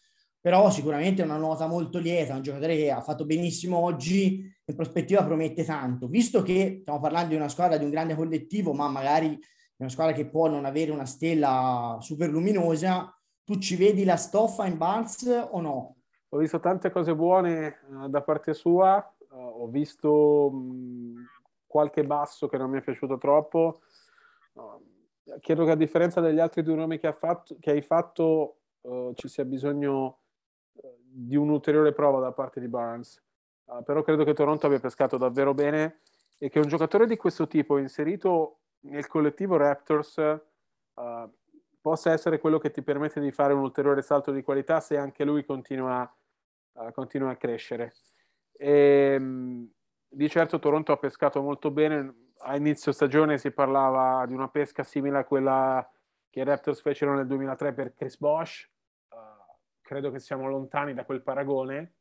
Però 0.43 0.69
sicuramente 0.69 1.21
è 1.21 1.25
una 1.25 1.37
nota 1.37 1.67
molto 1.67 1.99
lieta, 1.99 2.35
un 2.35 2.41
giocatore 2.41 2.75
che 2.75 2.91
ha 2.91 2.99
fatto 2.99 3.23
benissimo 3.23 3.77
oggi, 3.77 4.53
in 4.65 4.75
prospettiva 4.75 5.23
promette 5.23 5.63
tanto. 5.63 6.09
Visto 6.09 6.41
che 6.41 6.79
stiamo 6.81 6.99
parlando 6.99 7.29
di 7.29 7.35
una 7.35 7.47
squadra 7.47 7.77
di 7.77 7.85
un 7.85 7.89
grande 7.89 8.13
collettivo, 8.13 8.73
ma 8.73 8.89
magari 8.89 9.39
una 9.77 9.87
squadra 9.87 10.13
che 10.13 10.27
può 10.27 10.49
non 10.49 10.65
avere 10.65 10.91
una 10.91 11.05
stella 11.05 11.97
super 12.01 12.29
luminosa, 12.29 13.17
tu 13.45 13.57
ci 13.57 13.77
vedi 13.77 14.03
la 14.03 14.17
stoffa 14.17 14.65
in 14.65 14.75
Barnes 14.75 15.47
o 15.51 15.61
no? 15.61 15.95
Ho 16.27 16.37
visto 16.37 16.59
tante 16.59 16.91
cose 16.91 17.15
buone 17.15 17.79
uh, 17.87 18.09
da 18.09 18.21
parte 18.21 18.53
sua, 18.53 19.15
uh, 19.29 19.35
ho 19.35 19.67
visto 19.67 20.51
qualche 21.65 22.03
basso 22.03 22.49
che 22.49 22.57
non 22.57 22.69
mi 22.69 22.79
è 22.79 22.83
piaciuto 22.83 23.17
troppo. 23.17 23.79
Uh, 24.55 25.39
credo 25.39 25.63
che 25.63 25.71
a 25.71 25.77
differenza 25.77 26.19
degli 26.19 26.39
altri 26.39 26.63
due 26.63 26.75
nomi 26.75 26.99
che, 26.99 27.07
ha 27.07 27.13
fatto, 27.13 27.55
che 27.61 27.71
hai 27.71 27.81
fatto, 27.81 28.57
ci 29.13 29.29
sia 29.29 29.45
bisogno 29.45 30.22
di 31.15 31.35
un'ulteriore 31.35 31.93
prova 31.93 32.19
da 32.19 32.31
parte 32.31 32.59
di 32.59 32.67
Barnes. 32.67 33.21
Uh, 33.65 33.83
però 33.83 34.01
credo 34.01 34.23
che 34.23 34.33
Toronto 34.33 34.65
abbia 34.65 34.79
pescato 34.79 35.17
davvero 35.17 35.53
bene 35.53 35.99
e 36.37 36.49
che 36.49 36.59
un 36.59 36.67
giocatore 36.67 37.07
di 37.07 37.15
questo 37.15 37.47
tipo 37.47 37.77
inserito 37.77 38.59
nel 38.81 39.07
collettivo 39.07 39.55
Raptors 39.55 40.17
uh, 40.17 41.31
possa 41.79 42.11
essere 42.11 42.39
quello 42.39 42.57
che 42.57 42.71
ti 42.71 42.81
permette 42.81 43.19
di 43.19 43.31
fare 43.31 43.53
un 43.53 43.61
ulteriore 43.61 44.01
salto 44.01 44.31
di 44.31 44.41
qualità 44.41 44.79
se 44.79 44.97
anche 44.97 45.23
lui 45.23 45.45
continua, 45.45 46.11
uh, 46.73 46.91
continua 46.91 47.31
a 47.31 47.35
crescere. 47.35 47.93
E, 48.51 49.15
um, 49.17 49.69
di 50.09 50.29
certo 50.29 50.59
Toronto 50.59 50.91
ha 50.91 50.97
pescato 50.97 51.41
molto 51.41 51.71
bene. 51.71 52.31
A 52.45 52.55
inizio 52.55 52.91
stagione 52.91 53.37
si 53.37 53.51
parlava 53.51 54.25
di 54.25 54.33
una 54.33 54.49
pesca 54.49 54.83
simile 54.83 55.19
a 55.19 55.23
quella 55.23 55.87
che 56.29 56.39
i 56.39 56.43
Raptors 56.43 56.81
fecero 56.81 57.15
nel 57.15 57.27
2003 57.27 57.73
per 57.73 57.93
Chris 57.93 58.17
Bosch. 58.17 58.69
Credo 59.83 60.09
che 60.09 60.19
siamo 60.19 60.47
lontani 60.47 60.95
da 60.95 61.05
quel 61.05 61.21
paragone 61.21 61.93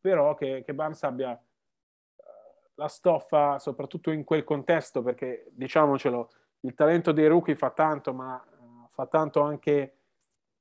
però 0.00 0.34
che, 0.34 0.62
che 0.64 0.74
Barnes 0.74 1.02
abbia 1.02 1.32
uh, 1.32 2.22
la 2.74 2.88
stoffa, 2.88 3.58
soprattutto 3.58 4.10
in 4.10 4.24
quel 4.24 4.44
contesto, 4.44 5.02
perché 5.02 5.46
diciamocelo, 5.50 6.30
il 6.60 6.74
talento 6.74 7.12
dei 7.12 7.26
rookie 7.26 7.54
fa 7.54 7.70
tanto, 7.70 8.12
ma 8.14 8.34
uh, 8.34 8.86
fa 8.88 9.06
tanto 9.06 9.42
anche 9.42 9.94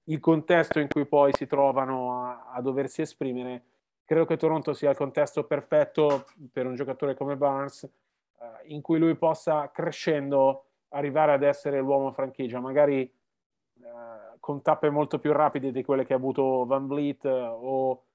il 0.03 0.19
contesto 0.19 0.79
in 0.79 0.87
cui 0.87 1.05
poi 1.05 1.31
si 1.33 1.47
trovano 1.47 2.23
a, 2.23 2.51
a, 2.51 2.61
doversi 2.61 3.01
esprimere. 3.01 3.63
Credo 4.03 4.25
che 4.25 4.37
Toronto 4.37 4.73
sia 4.73 4.89
il 4.89 4.97
contesto 4.97 5.45
perfetto 5.45 6.25
per 6.51 6.65
un 6.65 6.75
giocatore 6.75 7.15
come 7.15 7.37
Barnes, 7.37 7.83
uh, 7.83 8.45
in 8.65 8.81
cui 8.81 8.99
lui 8.99 9.15
possa 9.15 9.71
crescendo 9.71 10.65
arrivare 10.89 11.33
ad 11.33 11.43
essere 11.43 11.79
l'uomo 11.79 12.11
franchigia, 12.11 12.59
magari 12.59 13.09
con 14.49 14.63
tappe 14.63 14.89
molto 14.89 15.19
più 15.19 15.31
rapide 15.31 15.71
di 15.71 15.83
quelle 15.83 16.07
che 16.07 16.13
ha 16.13 16.15
avuto 16.15 16.65
Van 16.65 16.87
Vliet 16.87 17.23
o 17.23 18.05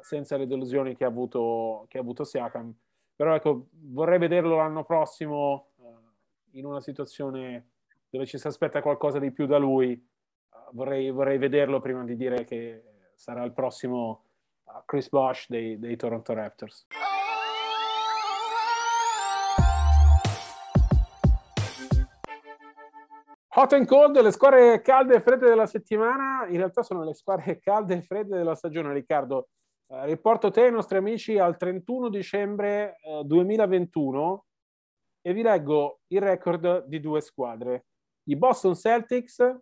senza 0.00 0.36
le 0.36 0.48
delusioni 0.48 0.96
che 0.96 1.04
ha 1.04 1.06
avuto, 1.06 1.86
che 1.88 1.98
ha 1.98 2.00
avuto 2.00 2.24
Siakam. 2.24 2.74
Però 3.14 3.32
ecco, 3.32 3.68
vorrei 3.70 4.18
vederlo 4.18 4.56
l'anno 4.56 4.82
prossimo 4.82 5.68
uh, 5.76 5.94
in 6.54 6.66
una 6.66 6.80
situazione 6.80 7.68
dove 8.10 8.26
ci 8.26 8.38
si 8.38 8.46
aspetta 8.48 8.82
qualcosa 8.82 9.20
di 9.20 9.30
più 9.30 9.46
da 9.46 9.56
lui. 9.56 10.04
Vorrei, 10.72 11.12
vorrei, 11.12 11.38
vederlo 11.38 11.78
prima 11.78 12.02
di 12.02 12.16
dire 12.16 12.42
che 12.42 12.82
sarà 13.14 13.44
il 13.44 13.52
prossimo 13.52 14.24
Chris 14.86 15.08
Bosch 15.08 15.46
dei, 15.48 15.78
dei 15.78 15.94
Toronto 15.94 16.32
Raptors. 16.32 16.88
Hot 23.56 23.72
and 23.72 23.86
cold, 23.86 24.20
le 24.20 24.32
squadre 24.32 24.82
calde 24.82 25.14
e 25.14 25.20
fredde 25.20 25.46
della 25.46 25.66
settimana, 25.66 26.44
in 26.48 26.56
realtà 26.56 26.82
sono 26.82 27.04
le 27.04 27.14
squadre 27.14 27.58
calde 27.62 27.94
e 27.94 28.02
fredde 28.02 28.36
della 28.36 28.56
stagione, 28.56 28.92
Riccardo. 28.92 29.50
Eh, 29.86 30.06
riporto 30.06 30.50
te 30.50 30.64
e 30.64 30.68
i 30.68 30.72
nostri 30.72 30.98
amici 30.98 31.38
al 31.38 31.56
31 31.56 32.08
dicembre 32.08 32.98
eh, 33.00 33.22
2021 33.24 34.44
e 35.20 35.32
vi 35.32 35.42
leggo 35.42 36.00
il 36.08 36.20
record 36.20 36.86
di 36.86 36.98
due 36.98 37.20
squadre. 37.20 37.86
I 38.24 38.34
Boston 38.34 38.74
Celtics, 38.74 39.56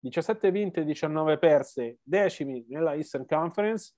17 0.00 0.50
vinte 0.50 0.80
e 0.80 0.84
19 0.84 1.38
perse, 1.38 2.00
decimi 2.02 2.66
nella 2.68 2.94
Eastern 2.94 3.24
Conference, 3.24 3.94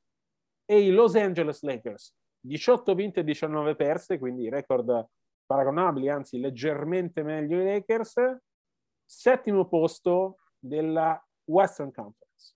e 0.64 0.78
i 0.82 0.90
Los 0.90 1.16
Angeles 1.16 1.62
Lakers, 1.62 2.14
18 2.46 2.94
vinte 2.94 3.20
e 3.20 3.24
19 3.24 3.74
perse, 3.74 4.20
quindi 4.20 4.48
record 4.48 5.04
paragonabili, 5.44 6.08
anzi 6.08 6.38
leggermente 6.38 7.24
meglio 7.24 7.60
i 7.60 7.64
Lakers, 7.64 8.14
settimo 9.06 9.66
posto 9.66 10.38
della 10.58 11.18
Western 11.44 11.92
Conference. 11.92 12.54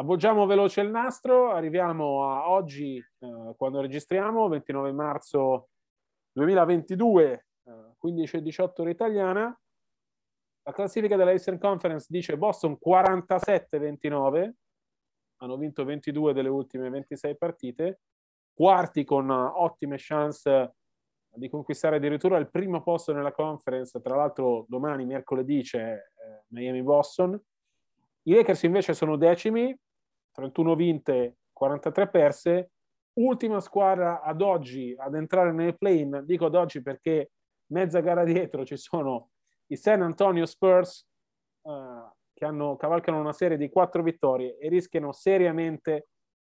Avvolgiamo 0.00 0.46
veloce 0.46 0.80
il 0.80 0.90
nastro, 0.90 1.50
arriviamo 1.50 2.24
a 2.24 2.48
oggi, 2.50 2.96
eh, 2.96 3.54
quando 3.56 3.80
registriamo, 3.80 4.48
29 4.48 4.92
marzo 4.92 5.68
2022, 6.32 7.46
eh, 7.64 7.94
15 7.98 8.36
e 8.36 8.42
18 8.42 8.82
ora 8.82 8.90
italiana. 8.90 9.60
La 10.62 10.72
classifica 10.72 11.16
della 11.16 11.32
Eastern 11.32 11.58
Conference 11.58 12.06
dice 12.08 12.36
Boston 12.38 12.78
47-29, 12.78 14.52
hanno 15.40 15.56
vinto 15.56 15.84
22 15.84 16.32
delle 16.32 16.48
ultime 16.48 16.90
26 16.90 17.36
partite, 17.36 18.00
quarti 18.54 19.04
con 19.04 19.30
ottime 19.30 19.96
chance 19.98 20.76
di 21.34 21.48
conquistare 21.48 21.96
addirittura 21.96 22.38
il 22.38 22.50
primo 22.50 22.82
posto 22.82 23.12
nella 23.12 23.32
conference, 23.32 24.00
tra 24.00 24.16
l'altro 24.16 24.64
domani, 24.68 25.04
mercoledì, 25.04 25.62
c'è 25.62 25.92
eh, 25.92 26.44
Miami-Boston. 26.48 27.40
I 28.22 28.32
Lakers 28.32 28.62
invece 28.64 28.94
sono 28.94 29.16
decimi, 29.16 29.76
31 30.32 30.74
vinte, 30.74 31.36
43 31.52 32.08
perse, 32.08 32.70
ultima 33.18 33.60
squadra 33.60 34.22
ad 34.22 34.42
oggi 34.42 34.94
ad 34.96 35.14
entrare 35.14 35.52
nel 35.52 35.76
play-in, 35.76 36.22
dico 36.24 36.46
ad 36.46 36.54
oggi 36.54 36.82
perché 36.82 37.32
mezza 37.66 38.00
gara 38.00 38.24
dietro 38.24 38.64
ci 38.64 38.76
sono 38.76 39.30
i 39.66 39.76
San 39.76 40.02
Antonio 40.02 40.46
Spurs 40.46 41.06
uh, 41.62 42.10
che 42.32 42.44
hanno, 42.44 42.76
cavalcano 42.76 43.20
una 43.20 43.32
serie 43.32 43.56
di 43.56 43.68
quattro 43.68 44.02
vittorie 44.02 44.56
e 44.58 44.68
rischiano 44.68 45.12
seriamente 45.12 46.08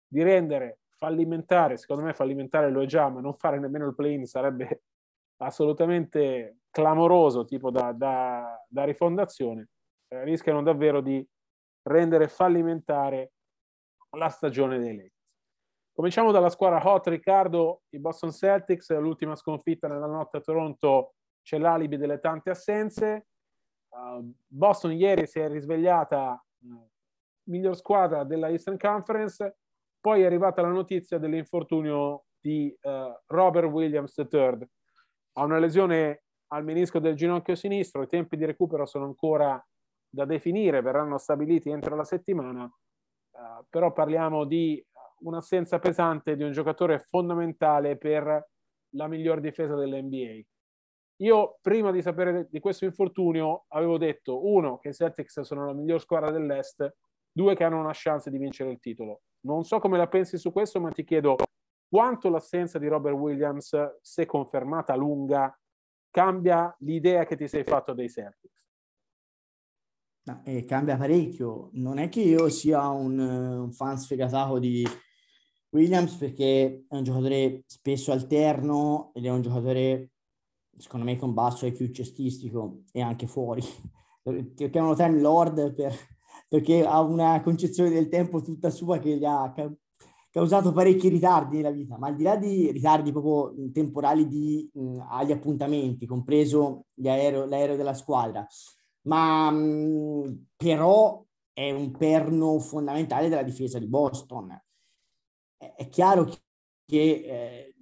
di 0.06 0.22
rendere 0.22 0.80
fallimentare, 0.96 1.76
secondo 1.76 2.04
me 2.04 2.14
fallimentare 2.14 2.70
lo 2.70 2.82
è 2.82 2.86
già, 2.86 3.08
ma 3.08 3.20
non 3.20 3.34
fare 3.34 3.58
nemmeno 3.58 3.86
il 3.86 3.94
play-in 3.94 4.26
sarebbe 4.26 4.82
assolutamente 5.42 6.58
clamoroso, 6.70 7.44
tipo 7.44 7.70
da, 7.70 7.92
da, 7.92 8.64
da 8.68 8.84
rifondazione, 8.84 9.68
eh, 10.08 10.24
rischiano 10.24 10.62
davvero 10.62 11.00
di 11.00 11.26
rendere 11.82 12.28
fallimentare 12.28 13.32
la 14.10 14.28
stagione 14.28 14.78
dei 14.78 14.96
Lakers. 14.96 15.14
Cominciamo 15.92 16.30
dalla 16.30 16.50
squadra 16.50 16.86
hot, 16.86 17.06
Riccardo, 17.06 17.82
i 17.90 17.98
Boston 17.98 18.30
Celtics, 18.30 18.94
l'ultima 18.98 19.34
sconfitta 19.34 19.88
nella 19.88 20.06
notte 20.06 20.38
a 20.38 20.40
Toronto, 20.40 21.14
c'è 21.42 21.58
l'alibi 21.58 21.96
delle 21.96 22.18
tante 22.18 22.50
assenze. 22.50 23.28
Uh, 23.88 24.30
Boston 24.46 24.92
ieri 24.92 25.26
si 25.26 25.38
è 25.38 25.48
risvegliata 25.48 26.44
uh, 26.64 26.90
miglior 27.44 27.76
squadra 27.76 28.24
della 28.24 28.50
Eastern 28.50 28.76
Conference, 28.76 29.56
poi 30.00 30.22
è 30.22 30.26
arrivata 30.26 30.62
la 30.62 30.68
notizia 30.68 31.18
dell'infortunio 31.18 32.24
di 32.40 32.74
uh, 32.82 32.90
Robert 33.26 33.68
Williams 33.68 34.16
III. 34.16 34.68
Ha 35.32 35.44
una 35.44 35.58
lesione 35.58 36.22
al 36.48 36.64
menisco 36.64 36.98
del 36.98 37.14
ginocchio 37.14 37.54
sinistro, 37.54 38.02
i 38.02 38.08
tempi 38.08 38.36
di 38.36 38.44
recupero 38.44 38.86
sono 38.86 39.04
ancora 39.04 39.62
da 40.08 40.24
definire, 40.24 40.80
verranno 40.80 41.18
stabiliti 41.18 41.70
entro 41.70 41.96
la 41.96 42.04
settimana 42.04 42.70
eh, 43.36 43.64
però 43.68 43.92
parliamo 43.92 44.44
di 44.44 44.84
un'assenza 45.20 45.78
pesante 45.78 46.36
di 46.36 46.42
un 46.42 46.52
giocatore 46.52 47.00
fondamentale 47.00 47.96
per 47.96 48.48
la 48.90 49.08
miglior 49.08 49.40
difesa 49.40 49.74
dell'NBA. 49.74 50.40
Io 51.20 51.58
prima 51.60 51.90
di 51.90 52.02
sapere 52.02 52.48
di 52.50 52.60
questo 52.60 52.84
infortunio 52.84 53.64
avevo 53.68 53.98
detto, 53.98 54.46
uno, 54.46 54.78
che 54.78 54.90
i 54.90 54.94
Celtics 54.94 55.40
sono 55.40 55.66
la 55.66 55.72
miglior 55.72 56.00
squadra 56.00 56.30
dell'Est, 56.30 56.94
due, 57.30 57.54
che 57.54 57.64
hanno 57.64 57.80
una 57.80 57.92
chance 57.94 58.30
di 58.30 58.38
vincere 58.38 58.70
il 58.70 58.80
titolo. 58.80 59.22
Non 59.46 59.64
so 59.64 59.78
come 59.78 59.96
la 59.96 60.08
pensi 60.08 60.38
su 60.38 60.50
questo, 60.50 60.80
ma 60.80 60.90
ti 60.90 61.04
chiedo 61.04 61.36
quanto 61.88 62.28
l'assenza 62.28 62.80
di 62.80 62.88
Robert 62.88 63.14
Williams, 63.14 63.98
se 64.02 64.26
confermata 64.26 64.96
lunga, 64.96 65.56
cambia 66.10 66.74
l'idea 66.80 67.24
che 67.24 67.36
ti 67.36 67.46
sei 67.46 67.62
fatto 67.62 67.92
dei 67.92 68.10
Celtics. 68.10 68.64
No, 70.24 70.42
eh, 70.44 70.64
cambia 70.64 70.96
parecchio. 70.96 71.70
Non 71.74 71.98
è 71.98 72.08
che 72.08 72.22
io 72.22 72.48
sia 72.48 72.88
un, 72.88 73.16
un 73.20 73.72
fan 73.72 73.96
sfegatato 73.96 74.58
di 74.58 74.84
Williams 75.70 76.16
perché 76.16 76.84
è 76.88 76.96
un 76.96 77.04
giocatore 77.04 77.62
spesso 77.66 78.10
alterno 78.10 79.12
ed 79.14 79.26
è 79.26 79.30
un 79.30 79.42
giocatore, 79.42 80.10
secondo 80.76 81.06
me, 81.06 81.16
con 81.16 81.32
basso 81.32 81.66
IQ 81.66 81.92
cestistico 81.92 82.82
e 82.90 83.00
anche 83.00 83.28
fuori. 83.28 83.62
Ti 84.26 84.70
chiamano 84.70 84.96
Time 84.96 85.20
Lord 85.20 85.72
per, 85.72 85.94
perché 86.48 86.84
ha 86.84 87.00
una 87.00 87.40
concezione 87.42 87.90
del 87.90 88.08
tempo 88.08 88.40
tutta 88.40 88.70
sua 88.70 88.98
che 88.98 89.16
gli 89.16 89.24
ha 89.24 89.52
causato 90.30 90.72
parecchi 90.72 91.08
ritardi 91.08 91.56
nella 91.56 91.70
vita, 91.70 91.96
ma 91.98 92.08
al 92.08 92.16
di 92.16 92.22
là 92.22 92.36
di 92.36 92.70
ritardi 92.70 93.10
proprio 93.10 93.54
temporali 93.72 94.28
di, 94.28 94.70
mh, 94.72 95.06
agli 95.08 95.32
appuntamenti, 95.32 96.06
compreso 96.06 96.86
aereo, 97.02 97.46
l'aereo 97.46 97.76
della 97.76 97.94
squadra, 97.94 98.46
ma 99.02 99.50
mh, 99.50 100.48
però 100.56 101.24
è 101.52 101.70
un 101.70 101.90
perno 101.92 102.58
fondamentale 102.58 103.28
della 103.30 103.42
difesa 103.42 103.78
di 103.78 103.86
Boston. 103.86 104.62
È, 105.56 105.72
è 105.74 105.88
chiaro 105.88 106.24
che 106.24 106.36
eh, 106.86 107.74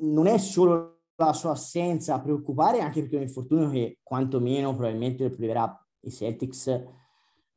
non 0.00 0.28
è 0.28 0.38
solo 0.38 1.00
la 1.16 1.32
sua 1.32 1.50
assenza 1.50 2.14
a 2.14 2.20
preoccupare, 2.20 2.80
anche 2.80 3.00
perché 3.00 3.16
è 3.16 3.18
un 3.18 3.26
infortunio 3.26 3.70
che 3.70 3.98
quantomeno 4.02 4.74
probabilmente 4.74 5.30
priverà 5.30 5.76
i 6.04 6.10
Celtics 6.10 7.00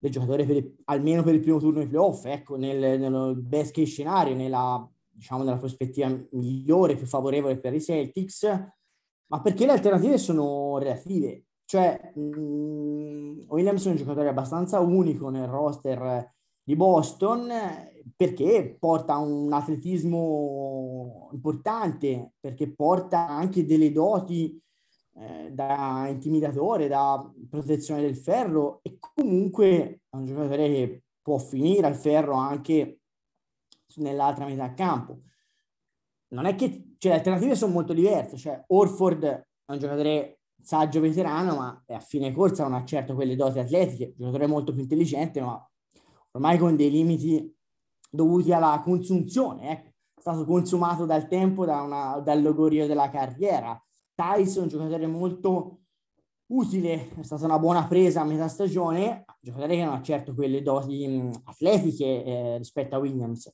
del 0.05 0.11
giocatore 0.11 0.45
per 0.45 0.55
il, 0.55 0.75
almeno 0.85 1.23
per 1.23 1.33
il 1.33 1.41
primo 1.41 1.59
turno 1.59 1.79
di 1.79 1.87
playoff, 1.87 2.25
ecco, 2.25 2.55
nel, 2.57 2.99
nel 2.99 3.35
best 3.37 3.73
case 3.73 3.87
scenario, 3.87 4.35
nella, 4.35 4.87
diciamo, 5.09 5.43
nella 5.43 5.57
prospettiva 5.57 6.15
migliore, 6.31 6.95
più 6.95 7.07
favorevole 7.07 7.57
per 7.57 7.73
i 7.73 7.81
Celtics, 7.81 8.43
ma 9.27 9.41
perché 9.41 9.65
le 9.65 9.71
alternative 9.71 10.17
sono 10.17 10.77
relative. 10.77 11.45
Cioè, 11.65 12.11
mh, 12.13 12.39
mm, 12.39 13.39
Williams 13.47 13.85
è 13.85 13.89
un 13.89 13.95
giocatore 13.95 14.29
abbastanza 14.29 14.79
unico 14.79 15.29
nel 15.29 15.47
roster 15.47 16.33
di 16.63 16.75
Boston 16.75 17.49
perché 18.15 18.77
porta 18.79 19.17
un 19.17 19.51
atletismo 19.51 21.29
importante, 21.31 22.33
perché 22.39 22.71
porta 22.71 23.27
anche 23.27 23.65
delle 23.65 23.91
doti 23.91 24.59
eh, 25.17 25.49
da 25.51 26.07
intimidatore, 26.09 26.87
da 26.87 27.31
protezione 27.49 28.01
del 28.01 28.17
ferro 28.17 28.79
e 28.83 28.97
comunque 28.99 30.01
è 30.09 30.15
un 30.15 30.25
giocatore 30.25 30.67
che 30.67 31.03
può 31.21 31.37
finire 31.37 31.87
al 31.87 31.95
ferro 31.95 32.33
anche 32.33 32.99
nell'altra 33.95 34.45
metà 34.45 34.73
campo. 34.73 35.21
Non 36.29 36.45
è 36.45 36.55
che 36.55 36.95
cioè, 36.97 37.11
le 37.11 37.17
alternative 37.17 37.55
sono 37.55 37.73
molto 37.73 37.93
diverse, 37.93 38.37
cioè 38.37 38.61
Orford 38.67 39.23
è 39.23 39.71
un 39.71 39.79
giocatore 39.79 40.39
saggio 40.61 40.99
veterano, 40.99 41.55
ma 41.55 41.83
a 41.87 41.99
fine 41.99 42.33
corsa 42.33 42.63
non 42.63 42.73
ha 42.73 42.83
certo 42.83 43.13
quelle 43.13 43.35
doti 43.35 43.59
atletiche, 43.59 44.05
un 44.05 44.13
giocatore 44.17 44.47
molto 44.47 44.73
più 44.73 44.81
intelligente, 44.81 45.39
ma 45.41 45.63
ormai 46.31 46.57
con 46.57 46.75
dei 46.75 46.89
limiti 46.89 47.55
dovuti 48.09 48.51
alla 48.51 48.81
consunzione, 48.83 49.69
ecco. 49.69 49.87
è 50.15 50.21
stato 50.21 50.45
consumato 50.45 51.05
dal 51.05 51.27
tempo, 51.27 51.65
da 51.65 51.81
una, 51.81 52.19
dal 52.19 52.41
logorio 52.41 52.87
della 52.87 53.09
carriera. 53.09 53.79
Tyson 54.15 54.63
un 54.63 54.69
giocatore 54.69 55.07
molto 55.07 55.79
utile, 56.47 57.09
è 57.15 57.23
stata 57.23 57.45
una 57.45 57.59
buona 57.59 57.85
presa 57.87 58.21
a 58.21 58.25
metà 58.25 58.47
stagione, 58.47 59.25
un 59.27 59.35
giocatore 59.41 59.75
che 59.75 59.83
non 59.83 59.95
ha 59.95 60.01
certo 60.01 60.33
quelle 60.33 60.61
doti 60.61 61.07
mh, 61.07 61.41
atletiche 61.45 62.23
eh, 62.23 62.57
rispetto 62.57 62.95
a 62.95 62.99
Williams. 62.99 63.51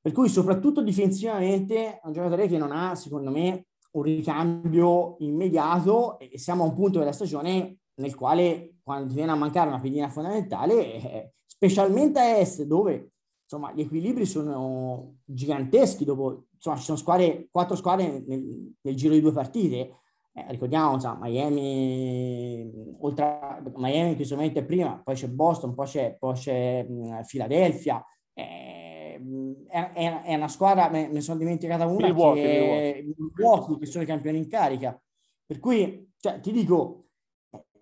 Per 0.00 0.12
cui 0.12 0.28
soprattutto 0.28 0.82
difensivamente 0.82 1.98
è 1.98 2.00
un 2.04 2.12
giocatore 2.12 2.48
che 2.48 2.58
non 2.58 2.72
ha, 2.72 2.94
secondo 2.94 3.30
me, 3.30 3.66
un 3.92 4.02
ricambio 4.02 5.16
immediato 5.20 6.18
e 6.18 6.38
siamo 6.38 6.64
a 6.64 6.66
un 6.66 6.74
punto 6.74 6.98
della 6.98 7.12
stagione 7.12 7.78
nel 7.94 8.14
quale 8.14 8.78
quando 8.82 9.08
ti 9.08 9.14
viene 9.14 9.32
a 9.32 9.36
mancare 9.36 9.68
una 9.68 9.80
pedina 9.80 10.08
fondamentale, 10.08 10.92
eh, 10.94 11.32
specialmente 11.46 12.18
a 12.18 12.38
est 12.38 12.62
dove 12.64 13.12
insomma 13.42 13.72
gli 13.72 13.82
equilibri 13.82 14.26
sono 14.26 15.16
giganteschi 15.24 16.04
dopo 16.04 16.46
insomma 16.64 16.76
ci 16.76 16.84
sono 16.84 16.98
squadre, 16.98 17.48
quattro 17.50 17.76
squadre 17.76 18.22
nel, 18.26 18.74
nel 18.80 18.96
giro 18.96 19.14
di 19.14 19.20
due 19.20 19.32
partite 19.32 19.98
eh, 20.36 20.46
ricordiamo, 20.48 20.94
insomma, 20.94 21.28
Miami, 21.28 22.68
oltre 22.98 23.24
a 23.24 23.62
Miami 23.76 24.10
in 24.10 24.16
questo 24.16 24.34
momento 24.34 24.58
è 24.58 24.64
prima, 24.64 25.00
poi 25.02 25.14
c'è 25.14 25.28
Boston, 25.28 25.74
poi 25.74 25.86
c'è, 25.86 26.16
poi 26.18 26.34
c'è 26.34 26.82
mh, 26.82 27.20
Philadelphia. 27.24 28.04
Eh, 28.32 29.22
è, 29.68 29.92
è, 29.92 30.22
è, 30.22 30.34
una 30.34 30.48
squadra, 30.48 30.90
me 30.90 31.06
ne 31.06 31.20
sono 31.20 31.38
dimenticata 31.38 31.86
una, 31.86 32.06
Milwaukee, 32.06 32.42
che, 32.42 33.14
Milwaukee, 33.16 33.78
che 33.78 33.86
sono 33.86 34.02
i 34.02 34.08
campioni 34.08 34.38
in 34.38 34.48
carica. 34.48 35.00
Per 35.46 35.60
cui, 35.60 36.10
cioè, 36.18 36.40
ti 36.40 36.50
dico, 36.50 37.03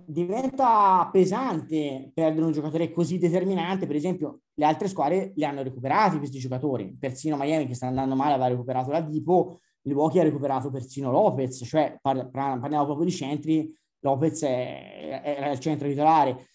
diventa 0.07 1.09
pesante 1.13 2.11
perdere 2.15 2.47
un 2.47 2.53
giocatore 2.53 2.91
così 2.91 3.19
determinante. 3.19 3.87
Per 3.87 3.97
esempio, 3.97 4.41
le 4.55 4.65
altre 4.65 4.89
squadre 4.89 5.33
li 5.35 5.45
hanno 5.45 5.63
recuperati 5.63 6.19
questi 6.19 6.39
giocatori. 6.39 6.97
Persino 6.99 7.37
Miami, 7.37 7.67
che 7.67 7.75
sta 7.75 7.87
andando 7.87 8.15
male, 8.15 8.35
aveva 8.35 8.49
recuperato 8.49 8.91
la 8.91 9.01
Dipo 9.01 9.59
Milwaukee 9.83 10.21
ha 10.21 10.25
recuperato 10.25 10.71
persino 10.71 11.11
Lopez, 11.11 11.65
cioè 11.65 11.99
par- 12.01 12.31
parliamo 12.31 12.85
proprio 12.85 13.07
di 13.07 13.13
centri, 13.13 13.75
Lopez 14.01 14.43
è 14.43 15.51
il 15.53 15.59
centro 15.59 15.89
titolare. 15.89 16.47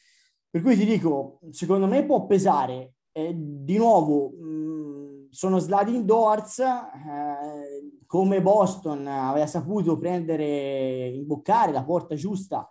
Per 0.49 0.61
cui 0.61 0.77
ti 0.77 0.85
dico, 0.85 1.39
secondo 1.51 1.87
me 1.87 2.05
può 2.05 2.25
pesare. 2.25 2.93
Eh, 3.11 3.33
di 3.35 3.77
nuovo, 3.77 4.29
mh, 4.29 5.29
sono 5.31 5.59
sliding 5.59 6.05
doors, 6.05 6.59
eh, 6.59 8.01
come 8.05 8.41
Boston 8.41 9.05
aveva 9.07 9.47
saputo 9.47 9.97
prendere, 9.97 11.09
imboccare 11.09 11.71
la 11.71 11.83
porta 11.83 12.15
giusta 12.15 12.69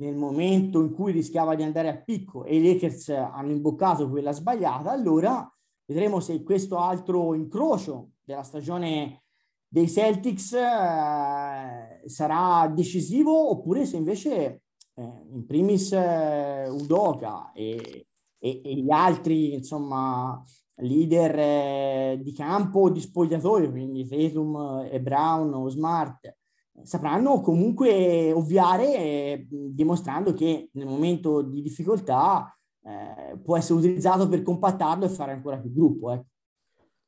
nel 0.00 0.16
momento 0.16 0.80
in 0.80 0.92
cui 0.92 1.12
rischiava 1.12 1.54
di 1.54 1.62
andare 1.62 1.88
a 1.88 1.96
picco 1.96 2.44
e 2.44 2.56
i 2.56 2.62
Lakers 2.62 3.10
hanno 3.10 3.52
imboccato 3.52 4.08
quella 4.08 4.32
sbagliata, 4.32 4.90
allora 4.90 5.48
vedremo 5.84 6.20
se 6.20 6.42
questo 6.42 6.78
altro 6.78 7.34
incrocio 7.34 8.12
della 8.22 8.42
stagione 8.42 9.24
dei 9.68 9.88
Celtics 9.88 10.52
eh, 10.52 12.02
sarà 12.06 12.66
decisivo 12.74 13.50
oppure 13.50 13.86
se 13.86 13.96
invece 13.96 14.62
eh, 14.94 15.22
in 15.32 15.44
primis 15.46 15.92
eh, 15.92 16.66
Udoca 16.68 17.52
e, 17.52 18.06
e, 18.38 18.60
e, 18.64 18.74
gli 18.74 18.90
altri 18.90 19.54
insomma 19.54 20.42
leader 20.76 21.38
eh, 21.38 22.20
di 22.22 22.32
campo 22.32 22.90
di 22.90 23.00
spogliatoio 23.00 23.70
quindi 23.70 24.08
Tatum 24.08 24.88
e 24.90 25.00
Brown 25.00 25.52
o 25.54 25.68
Smart 25.68 26.38
sapranno 26.82 27.40
comunque 27.40 28.32
ovviare 28.32 28.96
eh, 28.96 29.46
dimostrando 29.48 30.32
che 30.32 30.70
nel 30.72 30.86
momento 30.86 31.42
di 31.42 31.62
difficoltà 31.62 32.56
eh, 32.82 33.38
può 33.42 33.56
essere 33.56 33.78
utilizzato 33.78 34.28
per 34.28 34.42
compattarlo 34.42 35.04
e 35.04 35.08
fare 35.08 35.32
ancora 35.32 35.58
più 35.58 35.72
gruppo 35.72 36.12
ecco. 36.12 36.24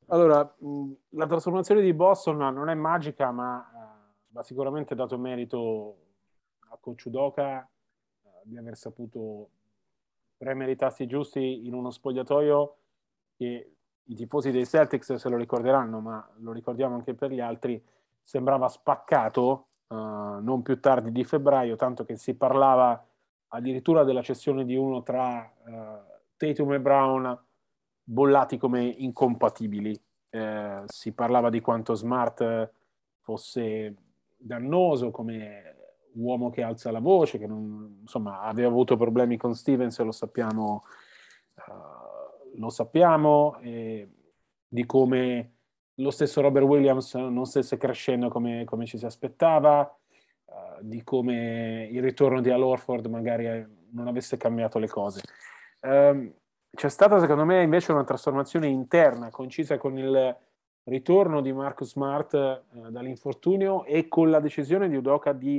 Allora, 0.07 0.55
la 1.09 1.27
trasformazione 1.27 1.81
di 1.81 1.93
Boston 1.93 2.37
non 2.37 2.69
è 2.69 2.73
magica, 2.75 3.31
ma 3.31 3.57
uh, 3.57 4.13
va 4.27 4.43
sicuramente 4.43 4.95
dato 4.95 5.17
merito 5.17 5.97
a 6.69 6.77
Coach 6.79 7.05
Udoka 7.05 7.67
uh, 8.21 8.29
di 8.43 8.57
aver 8.57 8.75
saputo 8.75 9.49
premere 10.37 10.71
i 10.71 10.75
tasti 10.75 11.07
giusti 11.07 11.65
in 11.65 11.73
uno 11.73 11.89
spogliatoio 11.89 12.75
che 13.37 13.75
i 14.03 14.15
tifosi 14.15 14.51
dei 14.51 14.65
Celtics 14.67 15.13
se 15.15 15.29
lo 15.29 15.37
ricorderanno, 15.37 15.99
ma 15.99 16.29
lo 16.39 16.51
ricordiamo 16.51 16.95
anche 16.95 17.13
per 17.13 17.31
gli 17.31 17.39
altri, 17.39 17.81
sembrava 18.23 18.69
spaccato 18.69 19.67
uh, 19.89 19.95
non 19.95 20.61
più 20.63 20.79
tardi 20.79 21.11
di 21.11 21.23
febbraio, 21.23 21.75
tanto 21.75 22.05
che 22.05 22.15
si 22.15 22.35
parlava 22.35 23.05
addirittura 23.49 24.03
della 24.03 24.23
cessione 24.23 24.65
di 24.65 24.75
uno 24.75 25.03
tra 25.03 25.47
Tatum 26.37 26.73
e 26.73 26.79
Brown 26.79 27.45
bollati 28.01 28.57
come 28.57 28.83
incompatibili. 28.83 29.99
Eh, 30.29 30.81
si 30.85 31.13
parlava 31.13 31.51
di 31.51 31.61
quanto 31.61 31.93
Smart 31.93 32.71
fosse 33.19 33.95
dannoso 34.35 35.11
come 35.11 35.75
uomo 36.13 36.49
che 36.49 36.63
alza 36.63 36.91
la 36.91 36.99
voce, 36.99 37.37
che 37.37 37.45
non, 37.45 37.99
insomma 38.01 38.41
aveva 38.41 38.69
avuto 38.69 38.97
problemi 38.97 39.37
con 39.37 39.53
Stevens, 39.53 39.99
lo 39.99 40.11
sappiamo, 40.11 40.83
uh, 41.67 42.59
lo 42.59 42.69
sappiamo, 42.69 43.59
di 43.61 44.85
come 44.87 45.52
lo 45.95 46.11
stesso 46.11 46.41
Robert 46.41 46.65
Williams 46.65 47.13
non 47.13 47.45
stesse 47.45 47.77
crescendo 47.77 48.29
come, 48.29 48.63
come 48.65 48.85
ci 48.85 48.97
si 48.97 49.05
aspettava, 49.05 49.81
uh, 50.45 50.53
di 50.81 51.03
come 51.03 51.87
il 51.91 52.01
ritorno 52.01 52.41
di 52.41 52.49
Al 52.49 52.63
Orford 52.63 53.05
magari 53.07 53.45
non 53.91 54.07
avesse 54.07 54.37
cambiato 54.37 54.79
le 54.79 54.87
cose. 54.87 55.21
Um, 55.81 56.33
c'è 56.75 56.89
stata 56.89 57.19
secondo 57.19 57.45
me 57.45 57.61
invece 57.61 57.91
una 57.91 58.03
trasformazione 58.03 58.67
interna 58.67 59.29
concisa 59.29 59.77
con 59.77 59.97
il 59.97 60.35
ritorno 60.85 61.41
di 61.41 61.53
Marcus 61.53 61.91
Smart 61.91 62.33
eh, 62.33 62.61
dall'infortunio 62.89 63.85
e 63.85 64.07
con 64.07 64.29
la 64.29 64.39
decisione 64.39 64.89
di 64.89 64.95
Udoka 64.95 65.33
di 65.33 65.57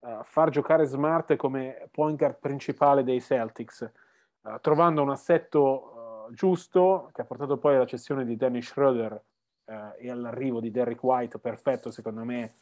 eh, 0.00 0.18
far 0.22 0.50
giocare 0.50 0.86
Smart 0.86 1.36
come 1.36 1.88
point 1.90 2.16
guard 2.16 2.38
principale 2.38 3.04
dei 3.04 3.20
Celtics, 3.20 3.82
eh, 3.82 4.58
trovando 4.60 5.02
un 5.02 5.10
assetto 5.10 6.28
eh, 6.30 6.34
giusto 6.34 7.10
che 7.12 7.20
ha 7.20 7.24
portato 7.24 7.58
poi 7.58 7.74
alla 7.74 7.86
cessione 7.86 8.24
di 8.24 8.36
Dennis 8.36 8.66
Schroeder 8.66 9.22
eh, 9.66 10.06
e 10.06 10.10
all'arrivo 10.10 10.60
di 10.60 10.70
Derrick 10.70 11.02
White, 11.02 11.38
perfetto 11.38 11.90
secondo 11.90 12.24
me 12.24 12.54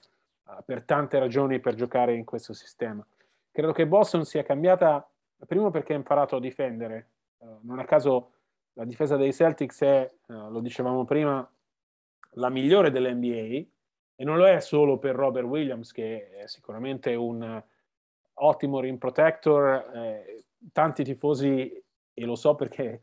eh, 0.49 0.63
per 0.65 0.83
tante 0.83 1.19
ragioni 1.19 1.61
per 1.61 1.75
giocare 1.75 2.15
in 2.15 2.25
questo 2.25 2.53
sistema. 2.53 3.07
Credo 3.51 3.73
che 3.73 3.87
Boston 3.87 4.25
sia 4.25 4.43
cambiata 4.43 5.09
Primo 5.47 5.71
perché 5.71 5.93
ha 5.93 5.97
imparato 5.97 6.37
a 6.37 6.41
difendere. 6.41 7.09
Uh, 7.39 7.59
non 7.63 7.79
a 7.79 7.85
caso 7.85 8.31
la 8.75 8.85
difesa 8.85 9.17
dei 9.17 9.33
Celtics 9.33 9.83
è, 9.83 10.11
uh, 10.27 10.51
lo 10.51 10.61
dicevamo 10.61 11.05
prima, 11.05 11.49
la 12.37 12.49
migliore 12.49 12.91
dell'NBA 12.91 13.67
e 14.17 14.25
non 14.25 14.37
lo 14.37 14.47
è 14.47 14.61
solo 14.61 14.99
per 14.99 15.15
Robert 15.15 15.47
Williams, 15.47 15.93
che 15.93 16.31
è 16.31 16.47
sicuramente 16.47 17.15
un 17.15 17.63
ottimo 18.35 18.81
rim 18.81 18.97
protector. 18.97 19.91
Eh, 19.95 20.45
tanti 20.73 21.05
tifosi, 21.05 21.83
e 22.15 22.25
lo 22.25 22.37
so 22.37 22.55
perché 22.55 23.01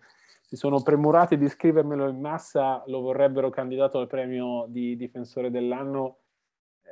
si 0.51 0.57
sono 0.57 0.81
premurati 0.81 1.37
di 1.37 1.47
scrivermelo 1.47 2.09
in 2.09 2.19
massa, 2.19 2.83
lo 2.87 2.99
vorrebbero 2.99 3.49
candidato 3.49 3.99
al 3.99 4.07
premio 4.07 4.65
di 4.67 4.97
difensore 4.97 5.49
dell'anno. 5.49 6.17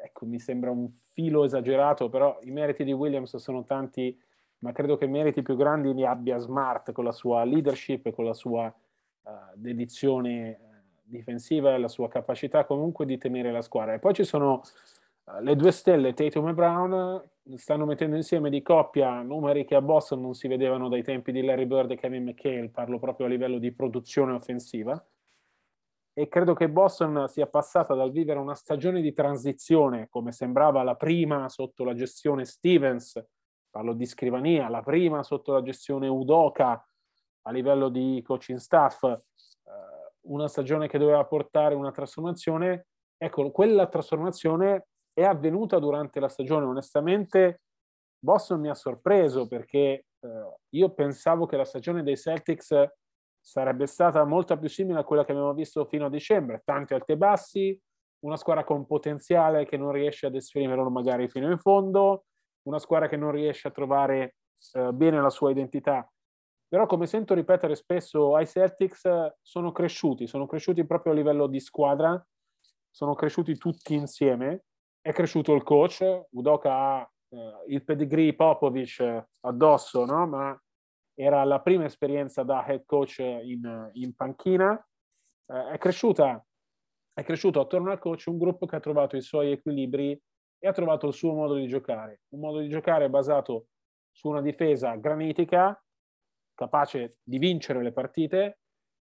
Ecco, 0.01 0.25
mi 0.25 0.39
sembra 0.39 0.71
un 0.71 0.89
filo 0.89 1.43
esagerato, 1.43 2.07
però 2.07 2.39
i 2.43 2.51
meriti 2.51 2.85
di 2.85 2.93
Williams 2.93 3.35
sono 3.35 3.65
tanti, 3.65 4.17
ma 4.59 4.71
credo 4.71 4.95
che 4.95 5.03
i 5.03 5.09
meriti 5.09 5.41
più 5.41 5.57
grandi 5.57 5.93
li 5.93 6.05
abbia 6.05 6.37
Smart 6.37 6.93
con 6.93 7.03
la 7.03 7.11
sua 7.11 7.43
leadership 7.43 8.05
e 8.05 8.13
con 8.13 8.23
la 8.23 8.33
sua 8.33 8.73
uh, 9.23 9.29
dedizione 9.55 10.57
uh, 10.61 10.65
difensiva 11.03 11.73
e 11.73 11.79
la 11.79 11.89
sua 11.89 12.07
capacità 12.07 12.63
comunque 12.63 13.05
di 13.05 13.17
tenere 13.17 13.51
la 13.51 13.61
squadra. 13.61 13.93
E 13.93 13.99
poi 13.99 14.13
ci 14.13 14.23
sono 14.23 14.61
uh, 15.25 15.41
le 15.41 15.57
due 15.57 15.73
stelle, 15.73 16.13
Tatum 16.13 16.47
e 16.47 16.53
Brown, 16.53 17.29
stanno 17.55 17.85
mettendo 17.85 18.15
insieme 18.15 18.49
di 18.49 18.61
coppia 18.61 19.21
numeri 19.21 19.65
che 19.65 19.75
a 19.75 19.81
Boston 19.81 20.21
non 20.21 20.33
si 20.33 20.47
vedevano 20.47 20.87
dai 20.89 21.03
tempi 21.03 21.31
di 21.31 21.43
Larry 21.43 21.65
Bird 21.65 21.91
e 21.91 21.95
Kevin 21.95 22.23
McHale, 22.25 22.69
parlo 22.69 22.99
proprio 22.99 23.25
a 23.25 23.29
livello 23.29 23.57
di 23.57 23.71
produzione 23.71 24.33
offensiva. 24.33 25.03
E 26.13 26.27
credo 26.27 26.53
che 26.53 26.69
Boston 26.69 27.27
sia 27.29 27.47
passata 27.47 27.93
dal 27.93 28.11
vivere 28.11 28.39
una 28.39 28.53
stagione 28.53 29.01
di 29.01 29.13
transizione, 29.13 30.09
come 30.09 30.31
sembrava 30.31 30.83
la 30.83 30.95
prima 30.95 31.47
sotto 31.47 31.83
la 31.83 31.93
gestione 31.93 32.43
Stevens, 32.45 33.23
parlo 33.69 33.93
di 33.93 34.05
scrivania, 34.05 34.67
la 34.67 34.81
prima 34.81 35.23
sotto 35.23 35.53
la 35.53 35.61
gestione 35.61 36.07
Udoka 36.07 36.85
a 37.43 37.51
livello 37.51 37.89
di 37.89 38.21
coaching 38.25 38.57
staff, 38.57 39.03
eh, 39.03 39.17
una 40.21 40.47
stagione 40.47 40.87
che 40.87 40.97
doveva 40.97 41.23
portare 41.23 41.73
una 41.73 41.91
trasformazione. 41.91 42.87
Ecco, 43.17 43.49
quella 43.51 43.87
trasformazione 43.87 44.88
è 45.19 45.25
avvenuta 45.25 45.79
durante 45.79 46.19
la 46.19 46.29
stagione. 46.29 46.65
Onestamente, 46.65 47.61
Boston 48.17 48.61
mi 48.61 48.69
ha 48.69 48.73
sorpreso 48.73 49.47
perché 49.47 49.77
eh, 49.77 50.05
io 50.69 50.93
pensavo 50.93 51.45
che 51.45 51.57
la 51.57 51.65
stagione 51.65 52.03
dei 52.03 52.15
Celtics 52.15 52.73
sarebbe 53.41 53.85
stata 53.85 54.23
molto 54.23 54.57
più 54.57 54.69
simile 54.69 54.99
a 54.99 55.03
quella 55.03 55.25
che 55.25 55.31
abbiamo 55.31 55.53
visto 55.53 55.85
fino 55.85 56.05
a 56.05 56.09
dicembre, 56.09 56.61
tanti 56.63 56.93
alti 56.93 57.13
e 57.13 57.17
bassi, 57.17 57.81
una 58.19 58.37
squadra 58.37 58.63
con 58.63 58.85
potenziale 58.85 59.65
che 59.65 59.77
non 59.77 59.91
riesce 59.91 60.27
ad 60.27 60.35
esprimerlo 60.35 60.89
magari 60.89 61.29
fino 61.29 61.49
in 61.49 61.57
fondo, 61.57 62.25
una 62.63 62.79
squadra 62.79 63.07
che 63.07 63.17
non 63.17 63.31
riesce 63.31 63.67
a 63.67 63.71
trovare 63.71 64.35
eh, 64.73 64.91
bene 64.93 65.21
la 65.21 65.29
sua 65.29 65.51
identità. 65.51 66.09
Però 66.67 66.85
come 66.85 67.07
sento 67.07 67.33
ripetere 67.33 67.75
spesso 67.75 68.35
ai 68.35 68.45
Celtics 68.45 69.33
sono 69.41 69.71
cresciuti, 69.71 70.27
sono 70.27 70.45
cresciuti 70.45 70.85
proprio 70.85 71.11
a 71.11 71.15
livello 71.15 71.47
di 71.47 71.59
squadra, 71.59 72.25
sono 72.89 73.15
cresciuti 73.15 73.57
tutti 73.57 73.95
insieme 73.95 74.63
è 75.09 75.11
cresciuto 75.11 75.55
il 75.55 75.63
coach, 75.63 76.27
Udoka 76.29 76.71
ha 76.71 77.11
eh, 77.29 77.63
il 77.69 77.83
pedigree 77.83 78.35
Popovic 78.35 79.25
addosso, 79.41 80.05
no? 80.05 80.27
ma 80.27 80.63
era 81.15 81.43
la 81.45 81.61
prima 81.61 81.85
esperienza 81.85 82.43
da 82.43 82.63
head 82.67 82.85
coach 82.85 83.17
in, 83.17 83.89
in 83.93 84.13
panchina, 84.13 84.77
eh, 85.47 85.71
è, 85.71 85.77
cresciuta, 85.79 86.45
è 87.11 87.23
cresciuto 87.23 87.59
attorno 87.59 87.89
al 87.89 87.97
coach 87.97 88.25
un 88.27 88.37
gruppo 88.37 88.67
che 88.67 88.75
ha 88.75 88.79
trovato 88.79 89.17
i 89.17 89.21
suoi 89.21 89.51
equilibri 89.51 90.11
e 90.59 90.67
ha 90.67 90.73
trovato 90.73 91.07
il 91.07 91.13
suo 91.13 91.33
modo 91.33 91.55
di 91.55 91.65
giocare, 91.65 92.21
un 92.35 92.41
modo 92.41 92.59
di 92.59 92.69
giocare 92.69 93.09
basato 93.09 93.69
su 94.11 94.29
una 94.29 94.41
difesa 94.41 94.93
granitica, 94.93 95.83
capace 96.53 97.17
di 97.23 97.39
vincere 97.39 97.81
le 97.81 97.93
partite, 97.93 98.59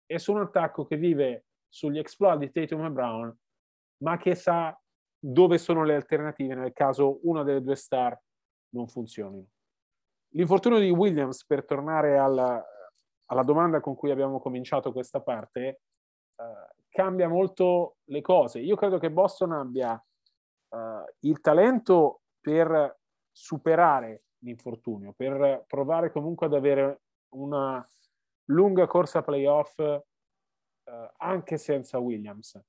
e 0.06 0.20
su 0.20 0.32
un 0.32 0.42
attacco 0.42 0.86
che 0.86 0.96
vive 0.96 1.46
sugli 1.68 1.98
exploit 1.98 2.38
di 2.38 2.52
Tatum 2.52 2.86
e 2.86 2.92
Brown, 2.92 3.38
ma 4.04 4.18
che 4.18 4.36
sa 4.36 4.80
dove 5.20 5.58
sono 5.58 5.84
le 5.84 5.96
alternative 5.96 6.56
nel 6.56 6.74
caso 6.74 7.20
una 7.24 7.44
delle 7.44 7.62
due 7.62 7.76
star 7.76 8.20
non 8.70 8.88
funzionino. 8.88 9.48
L'infortunio 10.32 10.80
di 10.80 10.90
Williams, 10.90 11.46
per 11.46 11.66
tornare 11.66 12.18
alla, 12.18 12.64
alla 13.26 13.44
domanda 13.44 13.80
con 13.80 13.96
cui 13.96 14.12
abbiamo 14.12 14.40
cominciato 14.40 14.92
questa 14.92 15.22
parte, 15.22 15.62
eh, 15.62 15.80
cambia 16.90 17.28
molto 17.28 17.98
le 18.06 18.22
cose. 18.22 18.60
Io 18.60 18.76
credo 18.76 18.98
che 19.00 19.12
Boston 19.12 19.54
abbia 19.54 19.96
eh, 20.70 21.16
il 21.22 21.40
talento 21.40 22.22
per 22.40 23.00
superare 23.32 24.24
l'infortunio, 24.40 25.14
per 25.16 25.64
provare 25.68 26.12
comunque 26.12 26.46
ad 26.46 26.54
avere 26.54 27.02
una 27.36 27.86
lunga 28.46 28.88
corsa 28.88 29.22
playoff 29.22 29.80
eh, 29.80 30.04
anche 31.18 31.58
senza 31.58 31.98
Williams. 32.00 32.60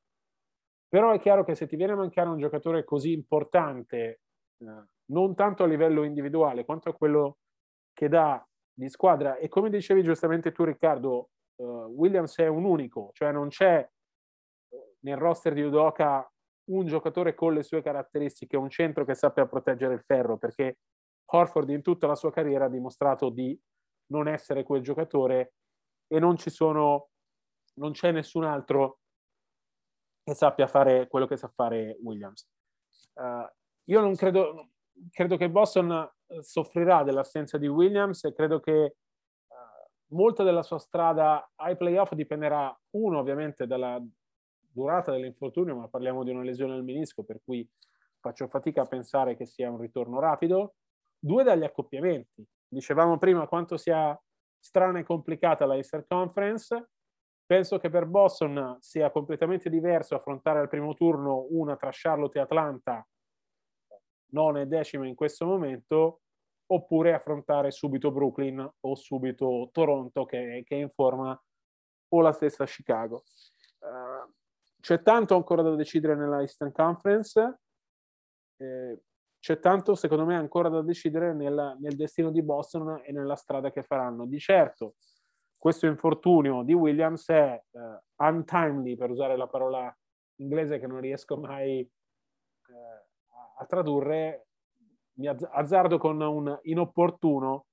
Però 0.88 1.12
è 1.12 1.20
chiaro 1.20 1.44
che 1.44 1.54
se 1.54 1.66
ti 1.66 1.76
viene 1.76 1.92
a 1.92 1.96
mancare 1.96 2.28
un 2.28 2.38
giocatore 2.38 2.84
così 2.84 3.12
importante, 3.12 4.20
eh, 4.58 4.84
non 5.06 5.34
tanto 5.34 5.62
a 5.62 5.66
livello 5.66 6.02
individuale 6.02 6.64
quanto 6.64 6.88
a 6.88 6.94
quello 6.94 7.38
che 7.92 8.08
dà 8.08 8.42
di 8.72 8.88
squadra, 8.88 9.36
e 9.36 9.48
come 9.48 9.70
dicevi 9.70 10.02
giustamente 10.02 10.52
tu 10.52 10.64
Riccardo, 10.64 11.30
uh, 11.56 11.64
Williams 11.64 12.38
è 12.38 12.46
un 12.46 12.64
unico, 12.64 13.10
cioè 13.12 13.32
non 13.32 13.48
c'è 13.48 13.80
eh, 13.80 14.94
nel 15.00 15.16
roster 15.16 15.52
di 15.52 15.62
Udoca 15.62 16.30
un 16.70 16.86
giocatore 16.86 17.34
con 17.34 17.54
le 17.54 17.62
sue 17.64 17.82
caratteristiche, 17.82 18.56
un 18.56 18.70
centro 18.70 19.04
che 19.04 19.14
sappia 19.14 19.46
proteggere 19.46 19.94
il 19.94 20.02
ferro, 20.02 20.38
perché 20.38 20.78
Horford 21.30 21.70
in 21.70 21.82
tutta 21.82 22.06
la 22.06 22.14
sua 22.14 22.30
carriera 22.30 22.66
ha 22.66 22.70
dimostrato 22.70 23.30
di 23.30 23.58
non 24.12 24.28
essere 24.28 24.62
quel 24.62 24.82
giocatore 24.82 25.54
e 26.06 26.18
non 26.20 26.36
ci 26.36 26.50
sono, 26.50 27.08
non 27.74 27.92
c'è 27.92 28.12
nessun 28.12 28.44
altro 28.44 29.00
che 30.28 30.34
sappia 30.34 30.66
fare 30.66 31.08
quello 31.08 31.26
che 31.26 31.38
sa 31.38 31.48
fare 31.48 31.96
Williams. 32.02 32.46
Uh, 33.14 33.48
io 33.84 34.00
non 34.00 34.14
credo, 34.14 34.72
credo 35.10 35.38
che 35.38 35.48
Boston 35.48 35.90
eh, 35.90 36.42
soffrirà 36.42 37.02
dell'assenza 37.02 37.56
di 37.56 37.66
Williams 37.66 38.24
e 38.24 38.34
credo 38.34 38.60
che 38.60 38.96
uh, 39.46 40.14
molta 40.14 40.42
della 40.42 40.62
sua 40.62 40.78
strada 40.78 41.50
ai 41.54 41.78
playoff 41.78 42.12
dipenderà, 42.12 42.78
uno 42.90 43.18
ovviamente 43.18 43.66
dalla 43.66 43.98
durata 44.70 45.12
dell'infortunio, 45.12 45.74
ma 45.74 45.88
parliamo 45.88 46.22
di 46.24 46.30
una 46.30 46.42
lesione 46.42 46.74
al 46.74 46.84
menisco, 46.84 47.24
per 47.24 47.40
cui 47.42 47.66
faccio 48.20 48.48
fatica 48.48 48.82
a 48.82 48.86
pensare 48.86 49.34
che 49.34 49.46
sia 49.46 49.70
un 49.70 49.80
ritorno 49.80 50.20
rapido, 50.20 50.74
due 51.18 51.42
dagli 51.42 51.64
accoppiamenti. 51.64 52.46
Dicevamo 52.68 53.16
prima 53.16 53.48
quanto 53.48 53.78
sia 53.78 54.16
strana 54.58 54.98
e 54.98 55.04
complicata 55.04 55.64
la 55.64 55.76
Easter 55.76 56.04
Conference, 56.06 56.90
Penso 57.48 57.78
che 57.78 57.88
per 57.88 58.04
Boston 58.04 58.76
sia 58.78 59.10
completamente 59.10 59.70
diverso 59.70 60.14
affrontare 60.14 60.58
al 60.58 60.68
primo 60.68 60.92
turno 60.92 61.46
una 61.48 61.76
tra 61.76 61.88
Charlotte 61.90 62.36
e 62.36 62.42
Atlanta, 62.42 63.08
nona 64.32 64.60
e 64.60 64.66
decima 64.66 65.06
in 65.06 65.14
questo 65.14 65.46
momento, 65.46 66.20
oppure 66.66 67.14
affrontare 67.14 67.70
subito 67.70 68.12
Brooklyn 68.12 68.70
o 68.80 68.94
subito 68.96 69.70
Toronto 69.72 70.26
che, 70.26 70.62
che 70.66 70.76
è 70.76 70.80
in 70.80 70.90
forma 70.90 71.42
o 72.08 72.20
la 72.20 72.32
stessa 72.32 72.66
Chicago. 72.66 73.22
Uh, 73.78 74.30
c'è 74.78 75.00
tanto 75.00 75.34
ancora 75.34 75.62
da 75.62 75.74
decidere 75.74 76.16
nella 76.16 76.40
Eastern 76.40 76.70
Conference, 76.70 77.60
eh, 78.58 79.00
c'è 79.40 79.58
tanto 79.58 79.94
secondo 79.94 80.26
me 80.26 80.36
ancora 80.36 80.68
da 80.68 80.82
decidere 80.82 81.32
nel, 81.32 81.78
nel 81.80 81.96
destino 81.96 82.30
di 82.30 82.42
Boston 82.42 83.00
e 83.02 83.10
nella 83.10 83.36
strada 83.36 83.70
che 83.70 83.82
faranno. 83.82 84.26
Di 84.26 84.38
certo, 84.38 84.96
questo 85.58 85.86
infortunio 85.86 86.62
di 86.62 86.72
Williams 86.72 87.28
è 87.28 87.62
uh, 87.70 88.24
untimely, 88.24 88.96
per 88.96 89.10
usare 89.10 89.36
la 89.36 89.48
parola 89.48 89.94
inglese 90.36 90.78
che 90.78 90.86
non 90.86 91.00
riesco 91.00 91.36
mai 91.36 91.80
uh, 91.80 93.60
a 93.60 93.66
tradurre, 93.66 94.46
mi 95.18 95.26
azzardo 95.26 95.98
con 95.98 96.20
un 96.20 96.58
inopportuno, 96.62 97.66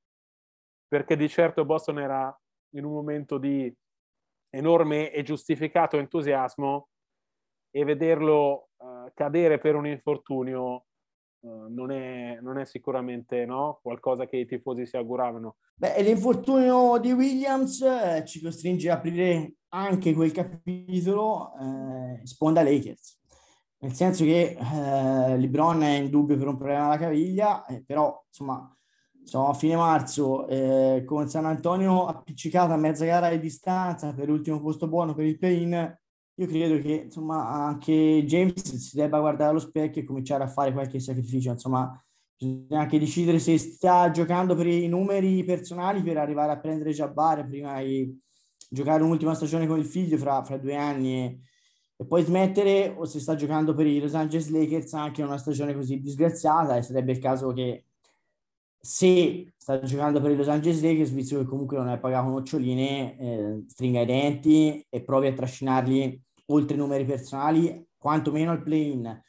perché 0.87 1.15
di 1.15 1.29
certo 1.29 1.63
Boston 1.63 1.99
era 1.99 2.35
in 2.73 2.85
un 2.85 2.91
momento 2.91 3.37
di 3.37 3.73
enorme 4.49 5.11
e 5.11 5.21
giustificato 5.21 5.97
entusiasmo 5.97 6.89
e 7.69 7.83
vederlo 7.83 8.69
uh, 8.77 9.11
cadere 9.13 9.59
per 9.59 9.75
un 9.75 9.85
infortunio 9.85 10.85
Uh, 11.45 11.71
non, 11.71 11.91
è, 11.91 12.39
non, 12.41 12.57
è, 12.57 12.65
sicuramente 12.65 13.45
no? 13.45 13.79
qualcosa 13.83 14.25
che 14.25 14.37
i 14.37 14.47
tifosi 14.47 14.87
si 14.87 14.97
auguravano. 14.97 15.57
Beh, 15.75 16.01
l'infortunio 16.01 16.97
di 16.97 17.11
Williams 17.11 17.81
eh, 17.81 18.23
ci 18.25 18.41
costringe 18.41 18.89
a 18.89 18.95
aprire 18.95 19.57
anche 19.69 20.15
quel 20.15 20.31
capitolo 20.31 21.51
eh, 21.59 22.25
sponda 22.25 22.63
Lakers, 22.63 23.19
nel 23.77 23.93
senso 23.93 24.23
che 24.23 24.57
eh, 24.57 25.37
LeBron 25.37 25.83
è 25.83 25.97
in 25.97 26.09
dubbio 26.09 26.35
per 26.35 26.47
un 26.47 26.57
problema 26.57 26.85
alla 26.85 26.97
caviglia, 26.97 27.63
eh, 27.67 27.83
però 27.85 28.23
insomma 28.27 28.75
siamo 29.23 29.49
a 29.49 29.53
fine 29.53 29.75
marzo 29.75 30.47
eh, 30.47 31.03
con 31.05 31.29
San 31.29 31.45
Antonio 31.45 32.07
appiccicato 32.07 32.73
a 32.73 32.77
mezza 32.77 33.05
gara 33.05 33.29
di 33.29 33.39
distanza 33.39 34.15
per 34.15 34.29
l'ultimo 34.29 34.59
posto 34.59 34.87
buono 34.87 35.13
per 35.13 35.25
il 35.25 35.37
play-in 35.37 35.95
io 36.37 36.47
credo 36.47 36.81
che 36.81 37.03
insomma 37.05 37.47
anche 37.47 38.23
James 38.25 38.75
si 38.75 38.95
debba 38.95 39.19
guardare 39.19 39.51
allo 39.51 39.59
specchio 39.59 40.01
e 40.01 40.05
cominciare 40.05 40.43
a 40.43 40.47
fare 40.47 40.73
qualche 40.73 40.99
sacrificio. 40.99 41.51
Insomma, 41.51 41.97
bisogna 42.37 42.81
anche 42.81 42.99
decidere 42.99 43.39
se 43.39 43.57
sta 43.57 44.11
giocando 44.11 44.55
per 44.55 44.67
i 44.67 44.87
numeri 44.87 45.43
personali 45.45 46.03
per 46.03 46.17
arrivare 46.17 46.51
a 46.51 46.59
prendere 46.59 46.91
Jabbar 46.91 47.47
prima 47.47 47.81
di 47.81 48.19
giocare 48.69 49.03
un'ultima 49.03 49.33
stagione 49.33 49.67
con 49.67 49.79
il 49.79 49.85
figlio 49.85 50.17
fra, 50.17 50.43
fra 50.43 50.57
due 50.57 50.75
anni 50.75 51.13
e, 51.13 51.39
e, 51.95 52.05
poi 52.05 52.23
smettere 52.23 52.93
o 52.97 53.05
se 53.05 53.19
sta 53.19 53.35
giocando 53.35 53.73
per 53.73 53.87
i 53.87 53.99
Los 53.99 54.15
Angeles 54.15 54.49
Lakers 54.49 54.93
anche 54.93 55.23
una 55.23 55.37
stagione 55.37 55.73
così 55.73 56.01
disgraziata 56.01 56.75
e 56.75 56.81
sarebbe 56.81 57.13
il 57.13 57.19
caso 57.19 57.53
che 57.53 57.84
se 58.85 59.51
sta 59.57 59.81
giocando 59.81 60.21
per 60.21 60.29
i 60.29 60.35
Los 60.35 60.47
Angeles 60.47 60.79
Lakers, 60.79 61.09
visto 61.09 61.39
che 61.39 61.45
comunque 61.45 61.75
non 61.75 61.89
è 61.89 61.97
pagato 61.97 62.29
noccioline, 62.29 63.17
eh, 63.17 63.63
stringa 63.67 64.01
i 64.01 64.05
denti 64.05 64.85
e 64.87 65.01
provi 65.01 65.25
a 65.25 65.33
trascinarli 65.33 66.21
oltre 66.47 66.75
i 66.75 66.79
numeri 66.79 67.03
personali, 67.03 67.83
quantomeno 67.97 68.51
al 68.51 68.61
play-in. 68.61 69.21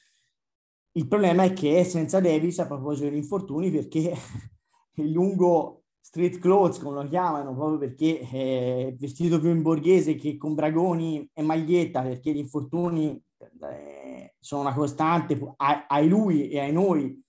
Il 0.93 1.09
problema 1.09 1.45
è 1.45 1.55
che 1.55 1.85
senza 1.85 2.21
Davis, 2.21 2.59
a 2.59 2.67
proposito 2.67 3.09
di 3.09 3.17
infortuni, 3.17 3.71
perché 3.71 4.13
il 4.97 5.11
lungo 5.11 5.85
street 6.01 6.39
clothes, 6.39 6.79
come 6.79 7.03
lo 7.03 7.09
chiamano, 7.09 7.55
proprio 7.55 7.79
perché 7.79 8.21
è 8.21 8.95
vestito 8.99 9.41
più 9.41 9.49
in 9.49 9.63
borghese 9.63 10.17
che 10.17 10.37
con 10.37 10.55
bragoni 10.55 11.27
e 11.33 11.41
maglietta, 11.41 12.03
perché 12.03 12.31
gli 12.31 12.39
infortuni 12.39 13.19
eh, 13.39 14.35
sono 14.39 14.61
una 14.61 14.75
costante 14.75 15.41
a, 15.57 15.87
a 15.89 16.01
lui 16.01 16.51
e 16.51 16.61
a 16.61 16.71
noi 16.71 17.25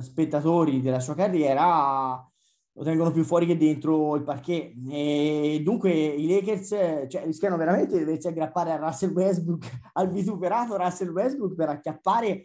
spettatori 0.00 0.80
della 0.80 1.00
sua 1.00 1.14
carriera 1.14 2.24
lo 2.76 2.84
tengono 2.84 3.10
più 3.10 3.24
fuori 3.24 3.46
che 3.46 3.56
dentro 3.56 4.14
il 4.16 4.22
parquet. 4.22 4.74
E 4.90 5.60
dunque 5.64 5.90
i 5.92 6.28
Lakers 6.28 6.68
cioè, 7.08 7.24
rischiano 7.24 7.56
veramente 7.56 7.96
di 7.96 8.04
doversi 8.04 8.28
aggrappare 8.28 8.72
a 8.72 8.76
Russell 8.76 9.12
Westbrook 9.12 9.64
al 9.94 10.10
vituperato 10.10 10.76
Russell 10.76 11.10
Westbrook 11.10 11.54
per 11.54 11.70
acchiappare 11.70 12.44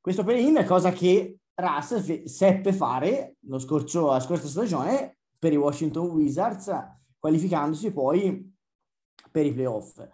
questo 0.00 0.24
play-in 0.24 0.64
cosa 0.66 0.92
che 0.92 1.38
Russell 1.54 2.00
fe- 2.00 2.28
seppe 2.28 2.72
fare 2.72 3.36
scorso, 3.58 4.06
la 4.06 4.20
scorsa 4.20 4.46
stagione 4.46 5.18
per 5.38 5.52
i 5.52 5.56
Washington 5.56 6.06
Wizards 6.08 6.70
qualificandosi 7.18 7.92
poi 7.92 8.54
per 9.30 9.44
i 9.44 9.52
playoff 9.52 10.06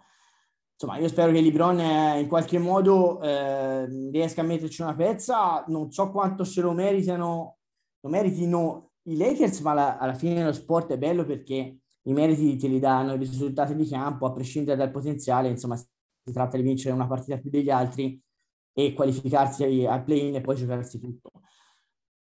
insomma, 0.83 0.97
io 0.97 1.07
spero 1.07 1.31
che 1.31 1.41
LeBron 1.41 1.79
eh, 1.79 2.19
in 2.19 2.27
qualche 2.27 2.59
modo 2.59 3.21
eh, 3.21 3.85
riesca 4.11 4.41
a 4.41 4.43
metterci 4.43 4.81
una 4.81 4.95
pezza. 4.95 5.63
Non 5.67 5.91
so 5.91 6.11
quanto 6.11 6.43
se 6.43 6.61
lo 6.61 6.73
meritano, 6.73 7.57
lo 8.01 8.09
meritino 8.09 8.91
i 9.03 9.15
Lakers, 9.15 9.61
ma 9.61 9.73
la, 9.73 9.97
alla 9.97 10.13
fine 10.13 10.43
lo 10.43 10.51
sport 10.51 10.91
è 10.91 10.97
bello 10.97 11.25
perché 11.25 11.77
i 12.05 12.13
meriti 12.13 12.57
te 12.57 12.67
li 12.67 12.79
danno 12.79 13.13
i 13.13 13.17
risultati 13.17 13.75
di 13.75 13.87
campo, 13.87 14.25
a 14.25 14.33
prescindere 14.33 14.77
dal 14.77 14.91
potenziale. 14.91 15.49
Insomma, 15.49 15.77
si 15.77 16.33
tratta 16.33 16.57
di 16.57 16.63
vincere 16.63 16.93
una 16.93 17.07
partita 17.07 17.37
più 17.37 17.49
degli 17.49 17.69
altri 17.69 18.21
e 18.73 18.93
qualificarsi 18.93 19.85
al 19.85 20.03
play-in 20.03 20.35
e 20.35 20.41
poi 20.41 20.55
giocarsi 20.55 20.99
tutto. 20.99 21.31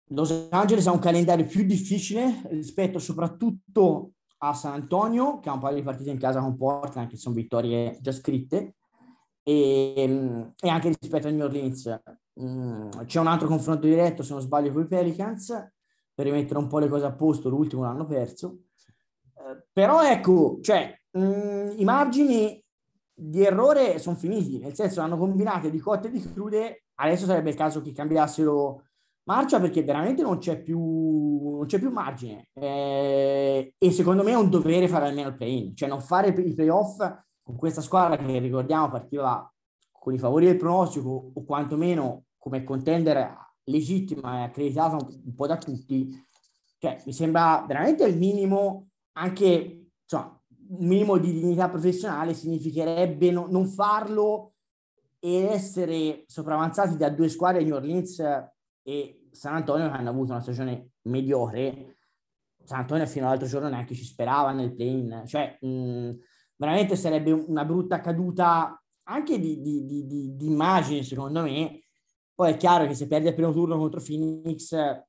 Los 0.09 0.47
Angeles 0.51 0.85
ha 0.85 0.91
un 0.91 0.99
calendario 0.99 1.45
più 1.45 1.63
difficile 1.63 2.41
rispetto 2.49 2.99
soprattutto 2.99 4.11
a 4.37 4.53
San 4.53 4.73
Antonio, 4.73 5.39
che 5.39 5.49
ha 5.49 5.53
un 5.53 5.59
paio 5.59 5.75
di 5.75 5.83
partite 5.83 6.09
in 6.09 6.19
casa 6.19 6.39
con 6.41 6.57
Portland, 6.57 7.09
che 7.09 7.17
sono 7.17 7.35
vittorie 7.35 7.97
già 8.01 8.11
scritte, 8.11 8.75
e, 9.43 10.51
e 10.59 10.69
anche 10.69 10.95
rispetto 10.99 11.27
a 11.27 11.31
New 11.31 11.45
Orleans. 11.45 12.01
Mm, 12.41 12.89
c'è 13.05 13.19
un 13.19 13.27
altro 13.27 13.47
confronto 13.47 13.87
diretto, 13.87 14.23
se 14.23 14.33
non 14.33 14.41
sbaglio, 14.41 14.71
con 14.71 14.83
i 14.83 14.87
Pelicans, 14.87 15.47
per 16.13 16.25
rimettere 16.25 16.59
un 16.59 16.67
po' 16.67 16.79
le 16.79 16.87
cose 16.87 17.05
a 17.05 17.13
posto, 17.13 17.49
l'ultimo 17.49 17.83
l'hanno 17.83 18.05
perso. 18.05 18.59
Eh, 19.35 19.65
però 19.71 20.03
ecco, 20.03 20.59
cioè, 20.61 20.99
mm, 21.17 21.77
i 21.77 21.83
margini 21.83 22.63
di 23.13 23.43
errore 23.43 23.99
sono 23.99 24.15
finiti, 24.15 24.59
nel 24.59 24.75
senso 24.75 25.01
hanno 25.01 25.17
combinato 25.17 25.69
di 25.69 25.79
cotte 25.79 26.07
e 26.07 26.11
di 26.11 26.21
crude, 26.33 26.85
adesso 26.95 27.25
sarebbe 27.25 27.51
il 27.51 27.55
caso 27.55 27.81
che 27.81 27.93
cambiassero 27.93 28.83
marcia 29.25 29.59
perché 29.59 29.83
veramente 29.83 30.21
non 30.21 30.37
c'è 30.37 30.61
più, 30.61 30.79
non 31.57 31.65
c'è 31.65 31.79
più 31.79 31.91
margine. 31.91 32.47
Eh, 32.53 33.73
e 33.77 33.91
secondo 33.91 34.23
me 34.23 34.31
è 34.31 34.35
un 34.35 34.49
dovere 34.49 34.87
fare 34.87 35.07
almeno 35.07 35.29
il 35.29 35.35
play-in, 35.35 35.75
cioè 35.75 35.89
non 35.89 36.01
fare 36.01 36.29
i 36.29 36.53
playoff 36.53 36.97
con 37.43 37.55
questa 37.55 37.81
squadra 37.81 38.17
che 38.17 38.39
ricordiamo 38.39 38.89
partiva 38.89 39.51
con 39.91 40.13
i 40.13 40.19
favori 40.19 40.45
del 40.45 40.57
pronostico 40.57 41.31
o 41.33 41.43
quantomeno 41.43 42.25
come 42.37 42.63
contender 42.63 43.43
legittima 43.65 44.39
e 44.39 44.43
accreditata 44.43 44.95
un, 44.97 45.33
po' 45.35 45.47
da 45.47 45.57
tutti, 45.57 46.07
cioè 46.77 47.01
mi 47.05 47.13
sembra 47.13 47.63
veramente 47.67 48.05
il 48.05 48.17
minimo 48.17 48.89
anche 49.13 49.89
insomma, 50.01 50.39
un 50.69 50.85
minimo 50.85 51.17
di 51.17 51.33
dignità 51.33 51.69
professionale 51.69 52.35
significherebbe 52.35 53.31
no, 53.31 53.47
non 53.49 53.65
farlo 53.67 54.53
e 55.19 55.45
essere 55.45 56.23
sopravanzati 56.27 56.97
da 56.97 57.09
due 57.09 57.29
squadre 57.29 57.63
New 57.63 57.75
Orleans 57.75 58.21
e 58.87 59.29
San 59.31 59.55
Antonio 59.55 59.89
hanno 59.89 60.09
avuto 60.11 60.31
una 60.31 60.41
stagione 60.41 60.91
mediocre. 61.03 61.97
San 62.63 62.81
Antonio 62.81 63.07
fino 63.07 63.25
all'altro 63.25 63.47
giorno 63.47 63.67
neanche 63.67 63.95
ci 63.95 64.05
sperava 64.05 64.51
nel 64.51 64.75
play-in, 64.75 65.23
cioè 65.25 65.57
mh, 65.59 66.11
veramente 66.55 66.95
sarebbe 66.95 67.31
una 67.31 67.65
brutta 67.65 67.99
caduta 67.99 68.79
anche 69.07 69.39
di, 69.39 69.61
di, 69.61 69.85
di, 69.85 70.35
di, 70.35 70.45
immagine 70.45 71.03
secondo 71.03 71.41
me. 71.41 71.81
Poi 72.33 72.51
è 72.51 72.57
chiaro 72.57 72.85
che 72.85 72.93
se 72.93 73.07
perdi 73.07 73.27
il 73.27 73.33
primo 73.33 73.51
turno 73.51 73.77
contro 73.77 74.01
Phoenix, 74.01 74.71
eh, 74.73 75.05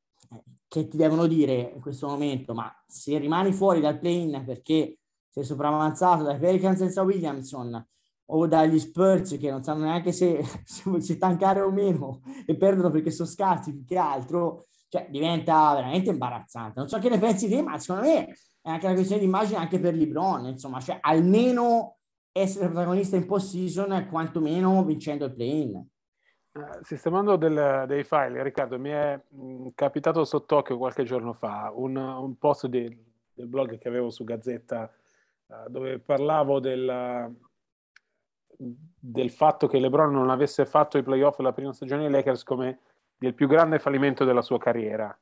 che 0.68 0.88
ti 0.88 0.96
devono 0.96 1.26
dire 1.26 1.72
in 1.74 1.80
questo 1.80 2.08
momento, 2.08 2.54
ma 2.54 2.72
se 2.86 3.18
rimani 3.18 3.52
fuori 3.52 3.80
dal 3.80 3.98
play-in 3.98 4.42
perché 4.44 4.98
sei 5.28 5.44
sopravanzato 5.44 6.22
dai 6.22 6.38
Pelicans 6.38 6.78
senza 6.78 7.02
Williamson, 7.02 7.86
o 8.26 8.46
dagli 8.46 8.78
Spurs 8.78 9.36
che 9.38 9.50
non 9.50 9.62
sanno 9.62 9.84
neanche 9.84 10.12
se, 10.12 10.42
se, 10.64 11.00
se 11.00 11.18
tankare 11.18 11.60
o 11.60 11.70
meno 11.70 12.22
e 12.44 12.56
perdono 12.56 12.90
perché 12.90 13.10
sono 13.10 13.28
scarsi 13.28 13.72
più 13.72 13.84
che 13.84 13.98
altro, 13.98 14.66
cioè 14.88 15.08
diventa 15.10 15.74
veramente 15.74 16.10
imbarazzante. 16.10 16.78
Non 16.78 16.88
so 16.88 16.98
che 16.98 17.08
ne 17.08 17.18
pensi 17.18 17.48
te, 17.48 17.62
ma 17.62 17.78
secondo 17.78 18.08
me 18.08 18.26
è 18.60 18.70
anche 18.70 18.86
una 18.86 18.94
questione 18.94 19.20
di 19.20 19.28
immagine 19.28 19.58
anche 19.58 19.78
per 19.78 19.94
LeBron, 19.94 20.46
insomma, 20.46 20.80
cioè 20.80 20.98
almeno 21.00 21.98
essere 22.32 22.66
protagonista 22.66 23.16
in 23.16 23.26
post-season, 23.26 24.08
quantomeno 24.10 24.84
vincendo 24.84 25.26
il 25.26 25.34
play-in. 25.34 25.86
Uh, 26.56 26.82
sistemando 26.82 27.36
del, 27.36 27.84
dei 27.86 28.02
file, 28.02 28.42
Riccardo, 28.42 28.78
mi 28.78 28.90
è 28.90 29.20
mh, 29.28 29.46
mm, 29.46 29.66
capitato 29.74 30.24
sott'occhio 30.24 30.78
qualche 30.78 31.04
giorno 31.04 31.32
fa 31.32 31.70
un, 31.74 31.96
un 31.96 32.36
post 32.38 32.66
di, 32.66 32.82
del 33.34 33.46
blog 33.46 33.78
che 33.78 33.88
avevo 33.88 34.10
su 34.10 34.24
Gazzetta 34.24 34.90
uh, 35.46 35.70
dove 35.70 35.98
parlavo 35.98 36.58
del, 36.58 37.34
del 38.58 39.30
fatto 39.30 39.66
che 39.66 39.78
LeBron 39.78 40.12
non 40.12 40.30
avesse 40.30 40.66
fatto 40.66 40.98
i 40.98 41.02
playoff 41.02 41.38
la 41.38 41.52
prima 41.52 41.72
stagione 41.72 42.02
dei 42.02 42.10
Lakers 42.10 42.42
come 42.42 42.80
del 43.18 43.34
più 43.34 43.46
grande 43.46 43.78
fallimento 43.78 44.24
della 44.24 44.42
sua 44.42 44.58
carriera, 44.58 45.16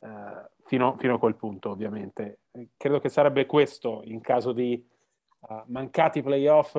eh, 0.00 0.50
fino, 0.64 0.96
fino, 0.98 1.14
a 1.14 1.18
quel 1.18 1.36
punto 1.36 1.70
ovviamente. 1.70 2.40
Credo 2.76 3.00
che 3.00 3.08
sarebbe 3.08 3.46
questo, 3.46 4.02
in 4.04 4.20
caso 4.20 4.52
di 4.52 4.84
uh, 5.40 5.62
mancati 5.66 6.22
playoff, 6.22 6.76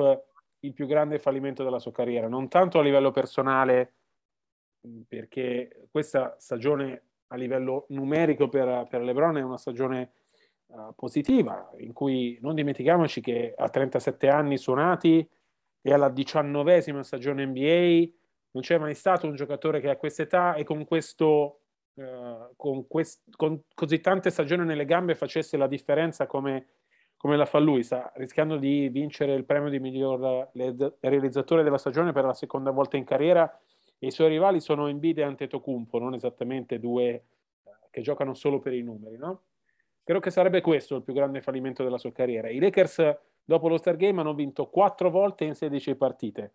il 0.60 0.72
più 0.72 0.86
grande 0.86 1.18
fallimento 1.18 1.64
della 1.64 1.78
sua 1.78 1.92
carriera, 1.92 2.28
non 2.28 2.48
tanto 2.48 2.78
a 2.78 2.82
livello 2.82 3.10
personale, 3.10 3.94
perché 5.06 5.88
questa 5.90 6.36
stagione 6.38 7.02
a 7.28 7.36
livello 7.36 7.86
numerico 7.88 8.48
per, 8.48 8.86
per 8.88 9.02
LeBron 9.02 9.36
è 9.38 9.42
una 9.42 9.58
stagione 9.58 10.12
uh, 10.66 10.92
positiva, 10.94 11.70
in 11.78 11.92
cui 11.92 12.38
non 12.40 12.54
dimentichiamoci 12.54 13.20
che 13.20 13.54
a 13.56 13.68
37 13.68 14.28
anni 14.28 14.56
suonati 14.56 15.28
è 15.80 15.92
alla 15.92 16.08
diciannovesima 16.08 17.02
stagione 17.02 17.46
NBA, 17.46 18.10
non 18.50 18.62
c'è 18.62 18.78
mai 18.78 18.94
stato 18.94 19.26
un 19.26 19.34
giocatore 19.34 19.80
che 19.80 19.90
a 19.90 19.96
questa 19.96 20.22
età 20.22 20.54
e 20.54 20.64
con 20.64 20.84
questo 20.84 21.60
Uh, 21.98 22.54
con, 22.54 22.86
quest- 22.86 23.24
con, 23.34 23.60
così 23.74 23.98
tante 23.98 24.30
stagioni 24.30 24.64
nelle 24.64 24.84
gambe 24.84 25.16
facesse 25.16 25.56
la 25.56 25.66
differenza 25.66 26.28
come, 26.28 26.66
come, 27.16 27.36
la 27.36 27.44
fa 27.44 27.58
lui, 27.58 27.82
sta 27.82 28.12
rischiando 28.14 28.56
di 28.56 28.88
vincere 28.88 29.34
il 29.34 29.44
premio 29.44 29.68
di 29.68 29.80
miglior 29.80 30.48
realizzatore 31.00 31.64
della 31.64 31.76
stagione 31.76 32.12
per 32.12 32.24
la 32.24 32.34
seconda 32.34 32.70
volta 32.70 32.96
in 32.96 33.02
carriera 33.02 33.52
e 33.98 34.06
i 34.06 34.12
suoi 34.12 34.28
rivali 34.28 34.60
sono 34.60 34.86
Embiid 34.86 35.18
e 35.18 35.22
Antetokounmpo, 35.24 35.98
non 35.98 36.14
esattamente 36.14 36.78
due 36.78 37.24
uh, 37.64 37.70
che 37.90 38.00
giocano 38.00 38.32
solo 38.32 38.60
per 38.60 38.74
i 38.74 38.82
numeri, 38.82 39.16
no? 39.16 39.42
Credo 40.04 40.20
che 40.20 40.30
sarebbe 40.30 40.60
questo 40.60 40.94
il 40.94 41.02
più 41.02 41.12
grande 41.12 41.42
fallimento 41.42 41.82
della 41.82 41.98
sua 41.98 42.12
carriera. 42.12 42.48
I 42.48 42.60
Lakers 42.60 43.16
dopo 43.48 43.68
lo 43.68 43.78
Star 43.78 43.96
Game 43.96 44.20
hanno 44.20 44.34
vinto 44.34 44.68
quattro 44.68 45.08
volte 45.08 45.44
in 45.44 45.54
16 45.54 45.94
partite. 45.94 46.54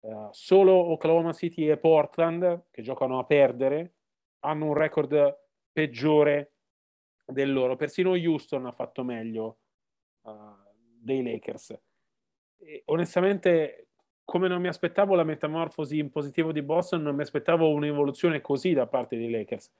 Uh, 0.00 0.28
solo 0.30 0.72
Oklahoma 0.72 1.34
City 1.34 1.68
e 1.68 1.76
Portland, 1.76 2.68
che 2.70 2.80
giocano 2.80 3.18
a 3.18 3.24
perdere, 3.24 3.96
hanno 4.40 4.64
un 4.64 4.74
record 4.74 5.38
peggiore 5.70 6.54
del 7.26 7.52
loro. 7.52 7.76
Persino 7.76 8.12
Houston 8.12 8.64
ha 8.64 8.72
fatto 8.72 9.04
meglio 9.04 9.58
uh, 10.22 10.30
dei 10.98 11.22
Lakers. 11.22 11.78
E, 12.56 12.84
onestamente, 12.86 13.88
come 14.24 14.48
non 14.48 14.62
mi 14.62 14.68
aspettavo 14.68 15.14
la 15.14 15.24
metamorfosi 15.24 15.98
in 15.98 16.08
positivo 16.08 16.52
di 16.52 16.62
Boston, 16.62 17.02
non 17.02 17.14
mi 17.14 17.22
aspettavo 17.22 17.68
un'evoluzione 17.68 18.40
così 18.40 18.72
da 18.72 18.86
parte 18.86 19.18
dei 19.18 19.30
Lakers. 19.30 19.70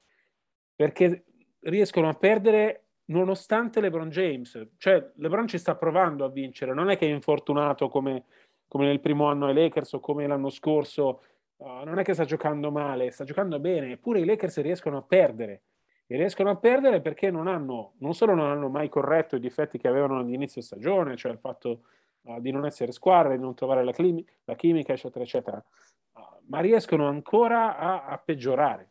Perché 0.76 1.24
riescono 1.60 2.10
a 2.10 2.14
perdere 2.14 2.89
nonostante 3.10 3.80
LeBron 3.80 4.08
James, 4.08 4.68
cioè 4.76 5.10
LeBron 5.16 5.46
ci 5.46 5.58
sta 5.58 5.74
provando 5.76 6.24
a 6.24 6.28
vincere, 6.28 6.74
non 6.74 6.90
è 6.90 6.96
che 6.96 7.06
è 7.06 7.10
infortunato 7.10 7.88
come, 7.88 8.24
come 8.66 8.86
nel 8.86 9.00
primo 9.00 9.26
anno 9.26 9.46
ai 9.46 9.54
Lakers 9.54 9.92
o 9.94 10.00
come 10.00 10.26
l'anno 10.26 10.48
scorso 10.48 11.22
uh, 11.56 11.84
non 11.84 11.98
è 11.98 12.04
che 12.04 12.14
sta 12.14 12.24
giocando 12.24 12.70
male, 12.70 13.10
sta 13.10 13.24
giocando 13.24 13.58
bene, 13.58 13.92
eppure 13.92 14.20
i 14.20 14.24
Lakers 14.24 14.60
riescono 14.60 14.98
a 14.98 15.02
perdere. 15.02 15.62
E 16.10 16.16
riescono 16.16 16.50
a 16.50 16.56
perdere 16.56 17.00
perché 17.00 17.30
non 17.30 17.46
hanno, 17.46 17.92
non 17.98 18.14
solo 18.14 18.34
non 18.34 18.50
hanno 18.50 18.68
mai 18.68 18.88
corretto 18.88 19.36
i 19.36 19.40
difetti 19.40 19.78
che 19.78 19.86
avevano 19.86 20.18
all'inizio 20.18 20.60
stagione, 20.60 21.16
cioè 21.16 21.30
il 21.30 21.38
fatto 21.38 21.82
uh, 22.22 22.40
di 22.40 22.50
non 22.50 22.66
essere 22.66 22.90
squadra, 22.90 23.34
di 23.34 23.40
non 23.40 23.54
trovare 23.54 23.84
la, 23.84 23.92
climi- 23.92 24.26
la 24.44 24.56
chimica, 24.56 24.92
eccetera, 24.92 25.24
eccetera, 25.24 25.64
uh, 26.14 26.20
ma 26.46 26.60
riescono 26.60 27.06
ancora 27.06 27.76
a, 27.76 28.04
a 28.06 28.18
peggiorare. 28.18 28.89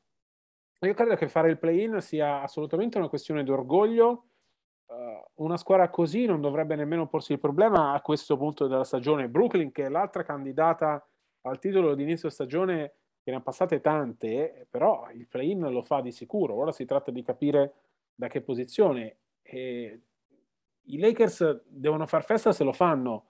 Io 0.81 0.93
credo 0.93 1.15
che 1.15 1.27
fare 1.27 1.49
il 1.49 1.57
play-in 1.57 1.99
sia 1.99 2.41
assolutamente 2.41 2.97
una 2.97 3.09
questione 3.09 3.43
di 3.43 3.51
orgoglio. 3.51 4.27
Uh, 4.85 5.43
una 5.43 5.57
squadra 5.57 5.89
così 5.89 6.25
non 6.25 6.39
dovrebbe 6.39 6.75
nemmeno 6.75 7.07
porsi 7.07 7.33
il 7.33 7.39
problema 7.39 7.91
a 7.91 8.01
questo 8.01 8.37
punto 8.37 8.67
della 8.67 8.85
stagione. 8.85 9.27
Brooklyn, 9.27 9.71
che 9.71 9.85
è 9.85 9.89
l'altra 9.89 10.23
candidata 10.23 11.05
al 11.41 11.59
titolo 11.59 11.95
di 11.95 12.03
inizio 12.03 12.29
stagione, 12.29 12.93
che 13.21 13.31
ne 13.31 13.37
ha 13.37 13.41
passate 13.41 13.81
tante, 13.81 14.67
però 14.69 15.09
il 15.11 15.27
play-in 15.27 15.69
lo 15.69 15.81
fa 15.83 15.99
di 15.99 16.13
sicuro. 16.13 16.55
Ora 16.55 16.71
si 16.71 16.85
tratta 16.85 17.11
di 17.11 17.23
capire 17.23 17.73
da 18.15 18.27
che 18.27 18.39
posizione. 18.41 19.17
E 19.41 20.01
I 20.83 20.97
Lakers 20.97 21.63
devono 21.67 22.05
far 22.05 22.23
festa 22.23 22.53
se 22.53 22.63
lo 22.63 22.71
fanno. 22.71 23.25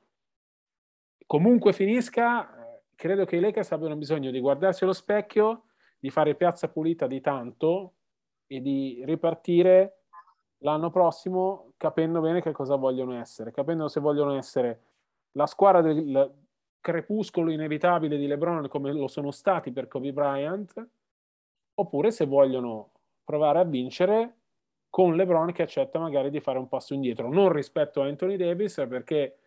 Comunque 1.25 1.73
finisca, 1.73 2.75
eh, 2.75 2.81
credo 2.95 3.25
che 3.25 3.37
i 3.37 3.39
Lakers 3.39 3.71
abbiano 3.71 3.95
bisogno 3.95 4.29
di 4.29 4.39
guardarsi 4.39 4.83
allo 4.83 4.93
specchio 4.93 5.63
di 5.99 6.09
fare 6.09 6.35
piazza 6.35 6.69
pulita 6.69 7.07
di 7.07 7.21
tanto 7.21 7.93
e 8.47 8.61
di 8.61 9.01
ripartire 9.05 10.03
l'anno 10.59 10.89
prossimo 10.89 11.73
capendo 11.77 12.21
bene 12.21 12.41
che 12.41 12.51
cosa 12.51 12.75
vogliono 12.75 13.19
essere, 13.19 13.51
capendo 13.51 13.87
se 13.87 13.99
vogliono 13.99 14.35
essere 14.35 14.81
la 15.33 15.45
squadra 15.45 15.81
del 15.81 16.33
crepuscolo 16.81 17.51
inevitabile 17.51 18.17
di 18.17 18.27
LeBron 18.27 18.67
come 18.67 18.91
lo 18.93 19.07
sono 19.07 19.31
stati 19.31 19.71
per 19.71 19.87
Kobe 19.87 20.13
Bryant, 20.13 20.87
oppure 21.75 22.11
se 22.11 22.25
vogliono 22.25 22.91
provare 23.23 23.59
a 23.59 23.63
vincere 23.63 24.35
con 24.89 25.15
LeBron 25.15 25.51
che 25.51 25.61
accetta 25.61 25.99
magari 25.99 26.29
di 26.29 26.39
fare 26.39 26.57
un 26.57 26.67
passo 26.67 26.93
indietro, 26.93 27.29
non 27.29 27.51
rispetto 27.51 28.01
a 28.01 28.05
Anthony 28.05 28.37
Davis 28.37 28.83
perché 28.89 29.37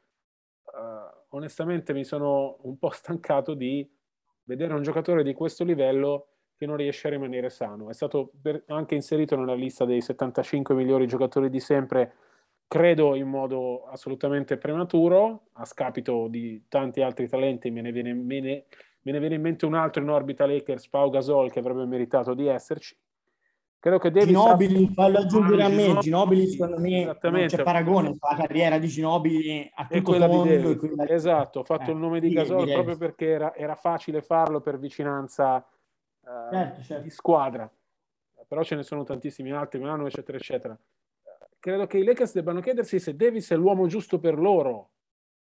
uh, 0.65 1.37
onestamente 1.37 1.93
mi 1.93 2.05
sono 2.05 2.59
un 2.63 2.79
po' 2.79 2.91
stancato 2.95 3.55
di 3.55 3.89
vedere 4.45 4.75
un 4.75 4.83
giocatore 4.83 5.23
di 5.23 5.35
questo 5.35 5.65
livello 5.65 6.29
che 6.63 6.67
non 6.69 6.77
riesce 6.77 7.09
a 7.09 7.11
rimanere 7.11 7.51
sano. 7.51 7.91
È 7.91 7.93
stato 7.93 8.31
per, 8.41 8.63
anche 8.69 8.95
inserito 8.95 9.35
nella 9.35 9.55
lista 9.55 9.85
dei 9.85 10.01
75 10.01 10.77
migliori 10.77 11.09
giocatori 11.09 11.51
di 11.51 11.59
sempre, 11.59 12.15
credo 12.69 13.17
in 13.17 13.27
modo 13.27 13.85
assolutamente 13.87 14.57
prematuro, 14.59 15.49
a 15.55 15.65
scapito 15.65 16.29
di 16.29 16.67
tanti 16.69 17.03
altri 17.03 17.29
talenti. 17.29 17.71
Me 17.73 17.81
ne 17.81 17.91
viene, 17.91 18.15
me 18.15 18.39
ne, 18.39 18.65
me 19.03 19.13
ne 19.13 19.19
viene 19.19 19.35
in 19.35 19.41
mente 19.41 19.67
un 19.67 19.75
altro 19.75 20.03
in 20.03 20.09
orbita 20.09 20.47
Lakers, 20.47 20.89
Pau 20.89 21.11
Gasol, 21.11 21.51
che 21.51 21.59
avrebbe 21.59 21.85
meritato 21.85 22.33
di 22.33 22.47
esserci. 22.47 22.97
Credo 23.81 23.99
che 23.99 24.13
Davis 24.13 24.29
Ginobili, 24.29 24.93
fallo 24.95 25.19
aggiungere 25.19 25.63
ah, 25.65 25.67
a 25.67 25.69
me, 25.69 25.77
Ginobili, 25.77 26.01
Ginobili 26.03 26.47
secondo 26.47 26.79
me 26.79 27.05
non 27.21 27.47
c'è 27.47 27.63
paragone 27.65 28.17
la 28.21 28.37
carriera 28.37 28.79
di 28.79 28.87
Ginobili 28.87 29.69
a 29.75 29.87
tutto 29.89 30.03
quella 30.03 30.29
mondo 30.29 30.69
di 30.69 30.77
quella... 30.77 31.09
Esatto, 31.09 31.59
ho 31.59 31.65
fatto 31.65 31.91
eh, 31.91 31.93
il 31.93 31.99
nome 31.99 32.21
di 32.21 32.29
Gasol 32.29 32.71
proprio 32.71 32.97
perché 32.97 33.27
era, 33.27 33.57
era 33.57 33.75
facile 33.75 34.23
farlo 34.23 34.61
per 34.61 34.79
vicinanza 34.79 35.67
eh, 36.25 36.49
certo, 36.51 36.83
certo. 36.83 37.03
di 37.03 37.11
squadra, 37.11 37.71
però 38.47 38.63
ce 38.63 38.77
ne 38.77 38.83
sono 38.83 39.05
tantissimi 39.05 39.53
altri, 39.53 39.79
Milano, 39.79 40.07
eccetera, 40.07 40.39
eccetera. 40.39 40.79
Credo 41.59 41.87
che 41.87 41.99
i 41.99 42.05
Lakers 42.05 42.35
debbano 42.35 42.61
chiedersi 42.61 42.99
se 42.99 43.15
Davis 43.15 43.51
è 43.51 43.57
l'uomo 43.57 43.87
giusto 43.87 44.19
per 44.19 44.39
loro, 44.39 44.91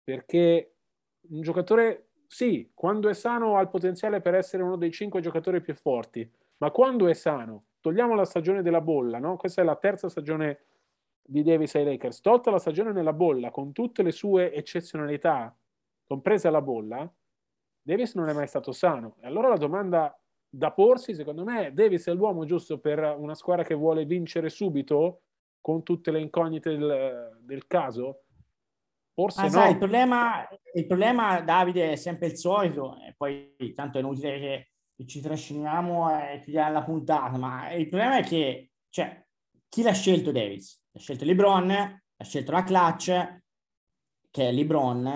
perché 0.04 0.74
un 1.30 1.42
giocatore, 1.42 2.10
sì, 2.26 2.72
quando 2.74 3.10
è 3.10 3.14
sano 3.14 3.58
ha 3.58 3.62
il 3.62 3.70
potenziale 3.70 4.22
per 4.22 4.34
essere 4.34 4.64
uno 4.64 4.76
dei 4.76 4.92
cinque 4.92 5.22
giocatori 5.22 5.62
più 5.62 5.76
forti, 5.76 6.30
ma 6.58 6.72
quando 6.72 7.08
è 7.08 7.14
sano, 7.14 7.66
togliamo 7.80 8.16
la 8.16 8.26
stagione 8.26 8.62
della 8.62 8.82
bolla, 8.82 9.20
no? 9.20 9.38
Questa 9.38 9.62
è 9.62 9.66
la 9.66 9.76
terza 9.76 10.10
stagione 10.10 10.60
di 11.22 11.44
Davis 11.44 11.76
ai 11.76 11.86
Lakers. 11.86 12.22
Tolta 12.22 12.52
la 12.52 12.60
stagione 12.60 12.92
nella 12.92 13.14
bolla, 13.14 13.52
con 13.52 13.72
tutte 13.72 14.02
le 14.02 14.12
sue 14.12 14.52
eccezionalità, 14.52 15.56
compresa 16.06 16.50
la 16.50 16.62
bolla, 16.62 17.10
Davis 17.82 18.16
non 18.16 18.30
è 18.30 18.34
mai 18.34 18.48
stato 18.48 18.72
sano. 18.72 19.16
E 19.22 19.28
allora 19.28 19.48
la 19.48 19.58
domanda 19.58 20.19
da 20.50 20.72
porsi, 20.72 21.14
secondo 21.14 21.44
me, 21.44 21.72
Davis 21.74 22.08
è 22.08 22.14
l'uomo 22.14 22.46
giusto 22.46 22.80
per 22.80 23.16
una 23.18 23.36
squadra 23.36 23.64
che 23.64 23.76
vuole 23.76 24.06
vincere 24.06 24.50
subito 24.50 25.22
con 25.62 25.84
tutte 25.84 26.12
le 26.12 26.20
incognite 26.20 26.76
del, 26.76 27.38
del 27.42 27.68
caso? 27.68 28.24
Forse 29.14 29.42
ah, 29.42 29.44
no. 29.44 29.50
Sai, 29.50 29.72
il, 29.72 29.78
problema, 29.78 30.48
il 30.74 30.86
problema, 30.88 31.42
Davide, 31.42 31.92
è 31.92 31.96
sempre 31.96 32.28
il 32.28 32.38
solito, 32.38 32.98
e 33.02 33.14
poi 33.16 33.56
tanto 33.76 33.98
è 33.98 34.02
inutile 34.02 34.40
che, 34.40 35.06
ci 35.06 35.22
trasciniamo 35.22 36.10
e 36.10 36.42
chiudiamo 36.42 36.74
la 36.74 36.84
puntata, 36.84 37.38
ma 37.38 37.72
il 37.72 37.88
problema 37.88 38.18
è 38.18 38.24
che, 38.24 38.72
cioè, 38.90 39.26
chi 39.70 39.82
l'ha 39.82 39.94
scelto 39.94 40.32
Davis? 40.32 40.84
Ha 40.92 41.00
scelto 41.00 41.24
LeBron, 41.24 41.72
ha 41.72 42.24
scelto 42.24 42.52
la 42.52 42.64
clutch, 42.64 43.42
che 44.30 44.50
è 44.50 44.52
LeBron, 44.52 45.08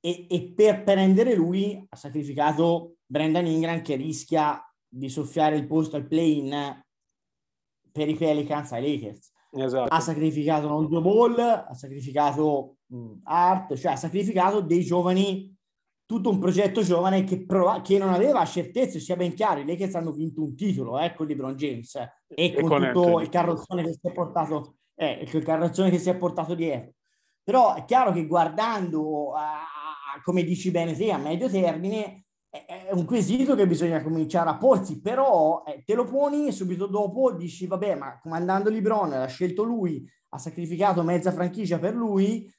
e, 0.00 0.26
e 0.30 0.52
per 0.54 0.84
prendere 0.84 1.34
lui 1.34 1.84
ha 1.88 1.96
sacrificato 1.96 2.97
Brendan 3.10 3.46
Ingram 3.46 3.80
che 3.80 3.96
rischia 3.96 4.62
di 4.86 5.08
soffiare 5.08 5.56
il 5.56 5.66
posto 5.66 5.96
al 5.96 6.06
play-in 6.06 6.82
per 7.90 8.08
i 8.08 8.14
Pelicans 8.14 8.72
ai 8.72 8.82
Lakers. 8.82 9.32
Esatto. 9.50 9.94
Ha 9.94 10.00
sacrificato 10.00 10.68
Lonzo 10.68 11.00
Ball, 11.00 11.38
ha 11.38 11.74
sacrificato 11.74 12.76
mh, 12.86 13.12
Art, 13.24 13.74
cioè 13.76 13.92
ha 13.92 13.96
sacrificato 13.96 14.60
dei 14.60 14.84
giovani, 14.84 15.56
tutto 16.04 16.28
un 16.28 16.38
progetto 16.38 16.82
giovane 16.82 17.24
che, 17.24 17.46
prova- 17.46 17.80
che 17.80 17.96
non 17.96 18.12
aveva 18.12 18.44
certezze, 18.44 19.00
sia 19.00 19.16
ben 19.16 19.32
chiaro, 19.34 19.60
i 19.60 19.66
Lakers 19.66 19.94
hanno 19.94 20.12
vinto 20.12 20.42
un 20.42 20.54
titolo 20.54 20.98
eh, 20.98 21.14
con 21.14 21.26
LeBron 21.26 21.56
James 21.56 21.94
eh, 21.94 22.10
e, 22.28 22.44
e, 22.44 22.60
con, 22.60 22.68
con 22.68 22.78
tutto 22.78 23.00
Anthony. 23.00 23.22
il 23.22 23.28
carrozzone 23.30 23.82
che 23.84 23.92
si 23.92 24.06
è 24.06 24.12
portato, 24.12 24.74
eh, 24.94 25.28
il 25.32 25.42
carrozzone 25.42 25.90
che 25.90 25.98
si 25.98 26.10
è 26.10 26.16
portato 26.16 26.54
dietro. 26.54 26.92
Però 27.42 27.74
è 27.74 27.86
chiaro 27.86 28.12
che 28.12 28.26
guardando, 28.26 29.32
a, 29.32 29.60
a, 29.60 30.22
come 30.22 30.44
dici 30.44 30.70
bene 30.70 30.94
te, 30.94 31.10
a 31.10 31.16
medio 31.16 31.48
termine, 31.48 32.26
è 32.50 32.90
un 32.92 33.04
quesito 33.04 33.54
che 33.54 33.66
bisogna 33.66 34.02
cominciare 34.02 34.48
a 34.48 34.56
porsi, 34.56 35.00
però 35.00 35.62
eh, 35.66 35.82
te 35.84 35.94
lo 35.94 36.04
poni 36.04 36.46
e 36.46 36.52
subito 36.52 36.86
dopo 36.86 37.32
dici, 37.32 37.66
vabbè, 37.66 37.94
ma 37.94 38.18
comandando 38.18 38.70
Libron, 38.70 39.10
l'ha 39.10 39.26
scelto 39.26 39.64
lui, 39.64 40.08
ha 40.30 40.38
sacrificato 40.38 41.02
mezza 41.02 41.32
franchigia 41.32 41.78
per 41.78 41.94
lui, 41.94 42.50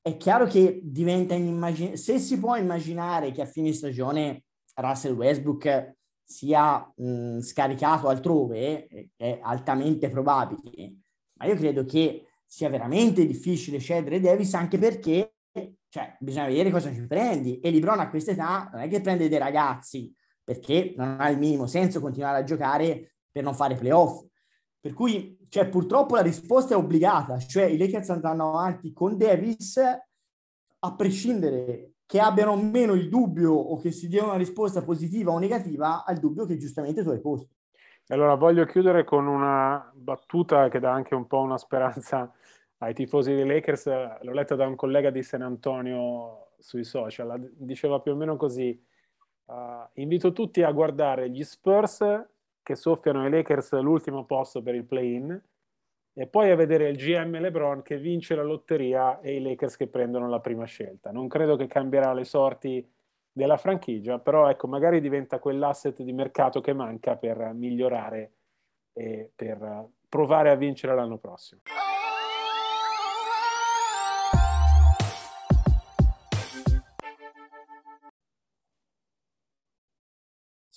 è 0.00 0.16
chiaro 0.16 0.46
che 0.46 0.80
diventa 0.82 1.34
inimmaginabile. 1.34 1.96
Se 1.96 2.18
si 2.18 2.38
può 2.38 2.56
immaginare 2.56 3.32
che 3.32 3.42
a 3.42 3.46
fine 3.46 3.72
stagione 3.72 4.44
Russell 4.74 5.14
Westbrook 5.14 5.96
sia 6.22 6.92
mh, 6.94 7.40
scaricato 7.40 8.08
altrove, 8.08 8.86
eh, 8.86 9.10
è 9.16 9.38
altamente 9.42 10.08
probabile, 10.10 10.94
ma 11.34 11.46
io 11.46 11.56
credo 11.56 11.84
che 11.84 12.24
sia 12.46 12.68
veramente 12.68 13.26
difficile 13.26 13.80
cedere 13.80 14.20
Davis 14.20 14.54
anche 14.54 14.78
perché 14.78 15.34
cioè, 15.88 16.16
bisogna 16.20 16.46
vedere 16.46 16.70
cosa 16.70 16.92
ci 16.92 17.06
prendi. 17.06 17.60
E 17.60 17.70
Libron 17.70 18.00
a 18.00 18.10
questa 18.10 18.32
età 18.32 18.68
non 18.72 18.82
è 18.82 18.88
che 18.88 19.00
prende 19.00 19.28
dei 19.28 19.38
ragazzi, 19.38 20.14
perché 20.44 20.94
non 20.96 21.16
ha 21.20 21.28
il 21.30 21.38
minimo 21.38 21.66
senso 21.66 22.00
continuare 22.00 22.38
a 22.38 22.44
giocare 22.44 23.14
per 23.30 23.42
non 23.42 23.54
fare 23.54 23.74
playoff. 23.74 24.24
Per 24.80 24.92
cui, 24.92 25.38
cioè, 25.48 25.68
purtroppo 25.68 26.14
la 26.14 26.22
risposta 26.22 26.74
è 26.74 26.76
obbligata, 26.76 27.38
cioè 27.38 27.64
i 27.64 27.76
Lakers 27.76 28.10
andranno 28.10 28.50
avanti 28.50 28.92
con 28.92 29.16
Davis 29.16 29.78
a 30.80 30.94
prescindere 30.94 31.92
che 32.06 32.20
abbiano 32.20 32.56
meno 32.56 32.94
il 32.94 33.08
dubbio 33.08 33.52
o 33.52 33.76
che 33.78 33.90
si 33.90 34.08
dia 34.08 34.24
una 34.24 34.36
risposta 34.36 34.82
positiva 34.82 35.32
o 35.32 35.38
negativa 35.38 36.04
al 36.04 36.18
dubbio 36.18 36.46
che 36.46 36.56
giustamente 36.56 37.02
tu 37.02 37.10
hai 37.10 37.20
posto. 37.20 37.54
Allora 38.06 38.36
voglio 38.36 38.64
chiudere 38.64 39.04
con 39.04 39.26
una 39.26 39.92
battuta 39.94 40.70
che 40.70 40.80
dà 40.80 40.90
anche 40.90 41.14
un 41.14 41.26
po' 41.26 41.40
una 41.40 41.58
speranza 41.58 42.32
ai 42.78 42.94
tifosi 42.94 43.34
dei 43.34 43.46
Lakers, 43.46 43.86
l'ho 44.22 44.32
letta 44.32 44.54
da 44.54 44.66
un 44.66 44.76
collega 44.76 45.10
di 45.10 45.22
San 45.22 45.42
Antonio 45.42 46.52
sui 46.58 46.84
social, 46.84 47.50
diceva 47.54 48.00
più 48.00 48.12
o 48.12 48.16
meno 48.16 48.36
così, 48.36 48.80
uh, 49.46 49.54
invito 49.94 50.32
tutti 50.32 50.62
a 50.62 50.70
guardare 50.70 51.30
gli 51.30 51.42
Spurs 51.42 52.26
che 52.62 52.76
soffiano 52.76 53.22
ai 53.22 53.30
Lakers 53.30 53.72
l'ultimo 53.80 54.24
posto 54.24 54.62
per 54.62 54.74
il 54.74 54.84
play-in 54.84 55.40
e 56.12 56.26
poi 56.26 56.50
a 56.50 56.56
vedere 56.56 56.88
il 56.88 56.96
GM 56.96 57.38
LeBron 57.38 57.82
che 57.82 57.96
vince 57.96 58.34
la 58.34 58.42
lotteria 58.42 59.20
e 59.20 59.36
i 59.36 59.40
Lakers 59.40 59.76
che 59.76 59.86
prendono 59.86 60.28
la 60.28 60.40
prima 60.40 60.64
scelta. 60.64 61.12
Non 61.12 61.28
credo 61.28 61.56
che 61.56 61.68
cambierà 61.68 62.12
le 62.12 62.24
sorti 62.24 62.86
della 63.30 63.56
franchigia, 63.56 64.18
però 64.18 64.50
ecco, 64.50 64.66
magari 64.66 65.00
diventa 65.00 65.38
quell'asset 65.38 66.02
di 66.02 66.12
mercato 66.12 66.60
che 66.60 66.72
manca 66.72 67.16
per 67.16 67.52
migliorare 67.54 68.32
e 68.92 69.30
per 69.34 69.88
provare 70.08 70.50
a 70.50 70.56
vincere 70.56 70.94
l'anno 70.96 71.18
prossimo. 71.18 71.60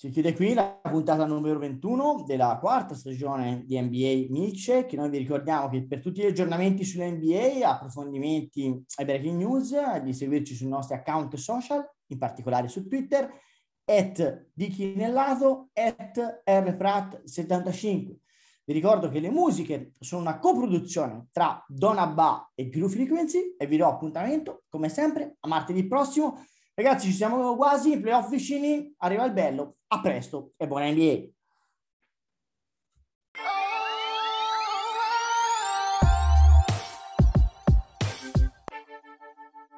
Si 0.02 0.10
chiude 0.10 0.34
qui 0.34 0.52
la 0.52 0.80
puntata 0.82 1.24
numero 1.26 1.60
21 1.60 2.24
della 2.26 2.58
quarta 2.58 2.92
stagione 2.92 3.62
di 3.64 3.80
NBA 3.80 4.32
Milce, 4.32 4.84
che 4.84 4.96
noi 4.96 5.08
vi 5.10 5.18
ricordiamo 5.18 5.68
che 5.68 5.86
per 5.86 6.00
tutti 6.00 6.20
gli 6.22 6.26
aggiornamenti 6.26 6.82
sull'NBA, 6.82 7.68
approfondimenti 7.68 8.84
e 8.96 9.04
breaking 9.04 9.38
news, 9.38 10.00
di 10.00 10.12
seguirci 10.12 10.56
sui 10.56 10.66
nostri 10.66 10.96
account 10.96 11.36
social, 11.36 11.88
in 12.08 12.18
particolare 12.18 12.66
su 12.66 12.88
Twitter, 12.88 13.32
at 13.84 14.48
Dichi 14.52 14.92
Nellato, 14.96 15.68
at 15.72 16.42
rprat75. 16.46 18.16
Vi 18.64 18.72
ricordo 18.72 19.08
che 19.08 19.20
le 19.20 19.30
musiche 19.30 19.92
sono 20.00 20.22
una 20.22 20.40
coproduzione 20.40 21.28
tra 21.30 21.64
Donabà 21.68 22.50
e 22.56 22.68
Gru 22.70 22.88
Frequency 22.88 23.54
e 23.56 23.68
vi 23.68 23.76
do 23.76 23.86
appuntamento, 23.86 24.64
come 24.68 24.88
sempre, 24.88 25.36
a 25.38 25.46
martedì 25.46 25.86
prossimo. 25.86 26.44
Ragazzi, 26.74 27.08
ci 27.08 27.12
siamo 27.12 27.54
quasi, 27.54 28.00
playoff 28.00 28.30
vicini, 28.30 28.94
arriva 28.98 29.24
il 29.26 29.32
bello. 29.32 29.76
A 29.88 30.00
presto 30.00 30.52
e 30.56 30.66
buona 30.66 30.90
NBA! 30.90 31.28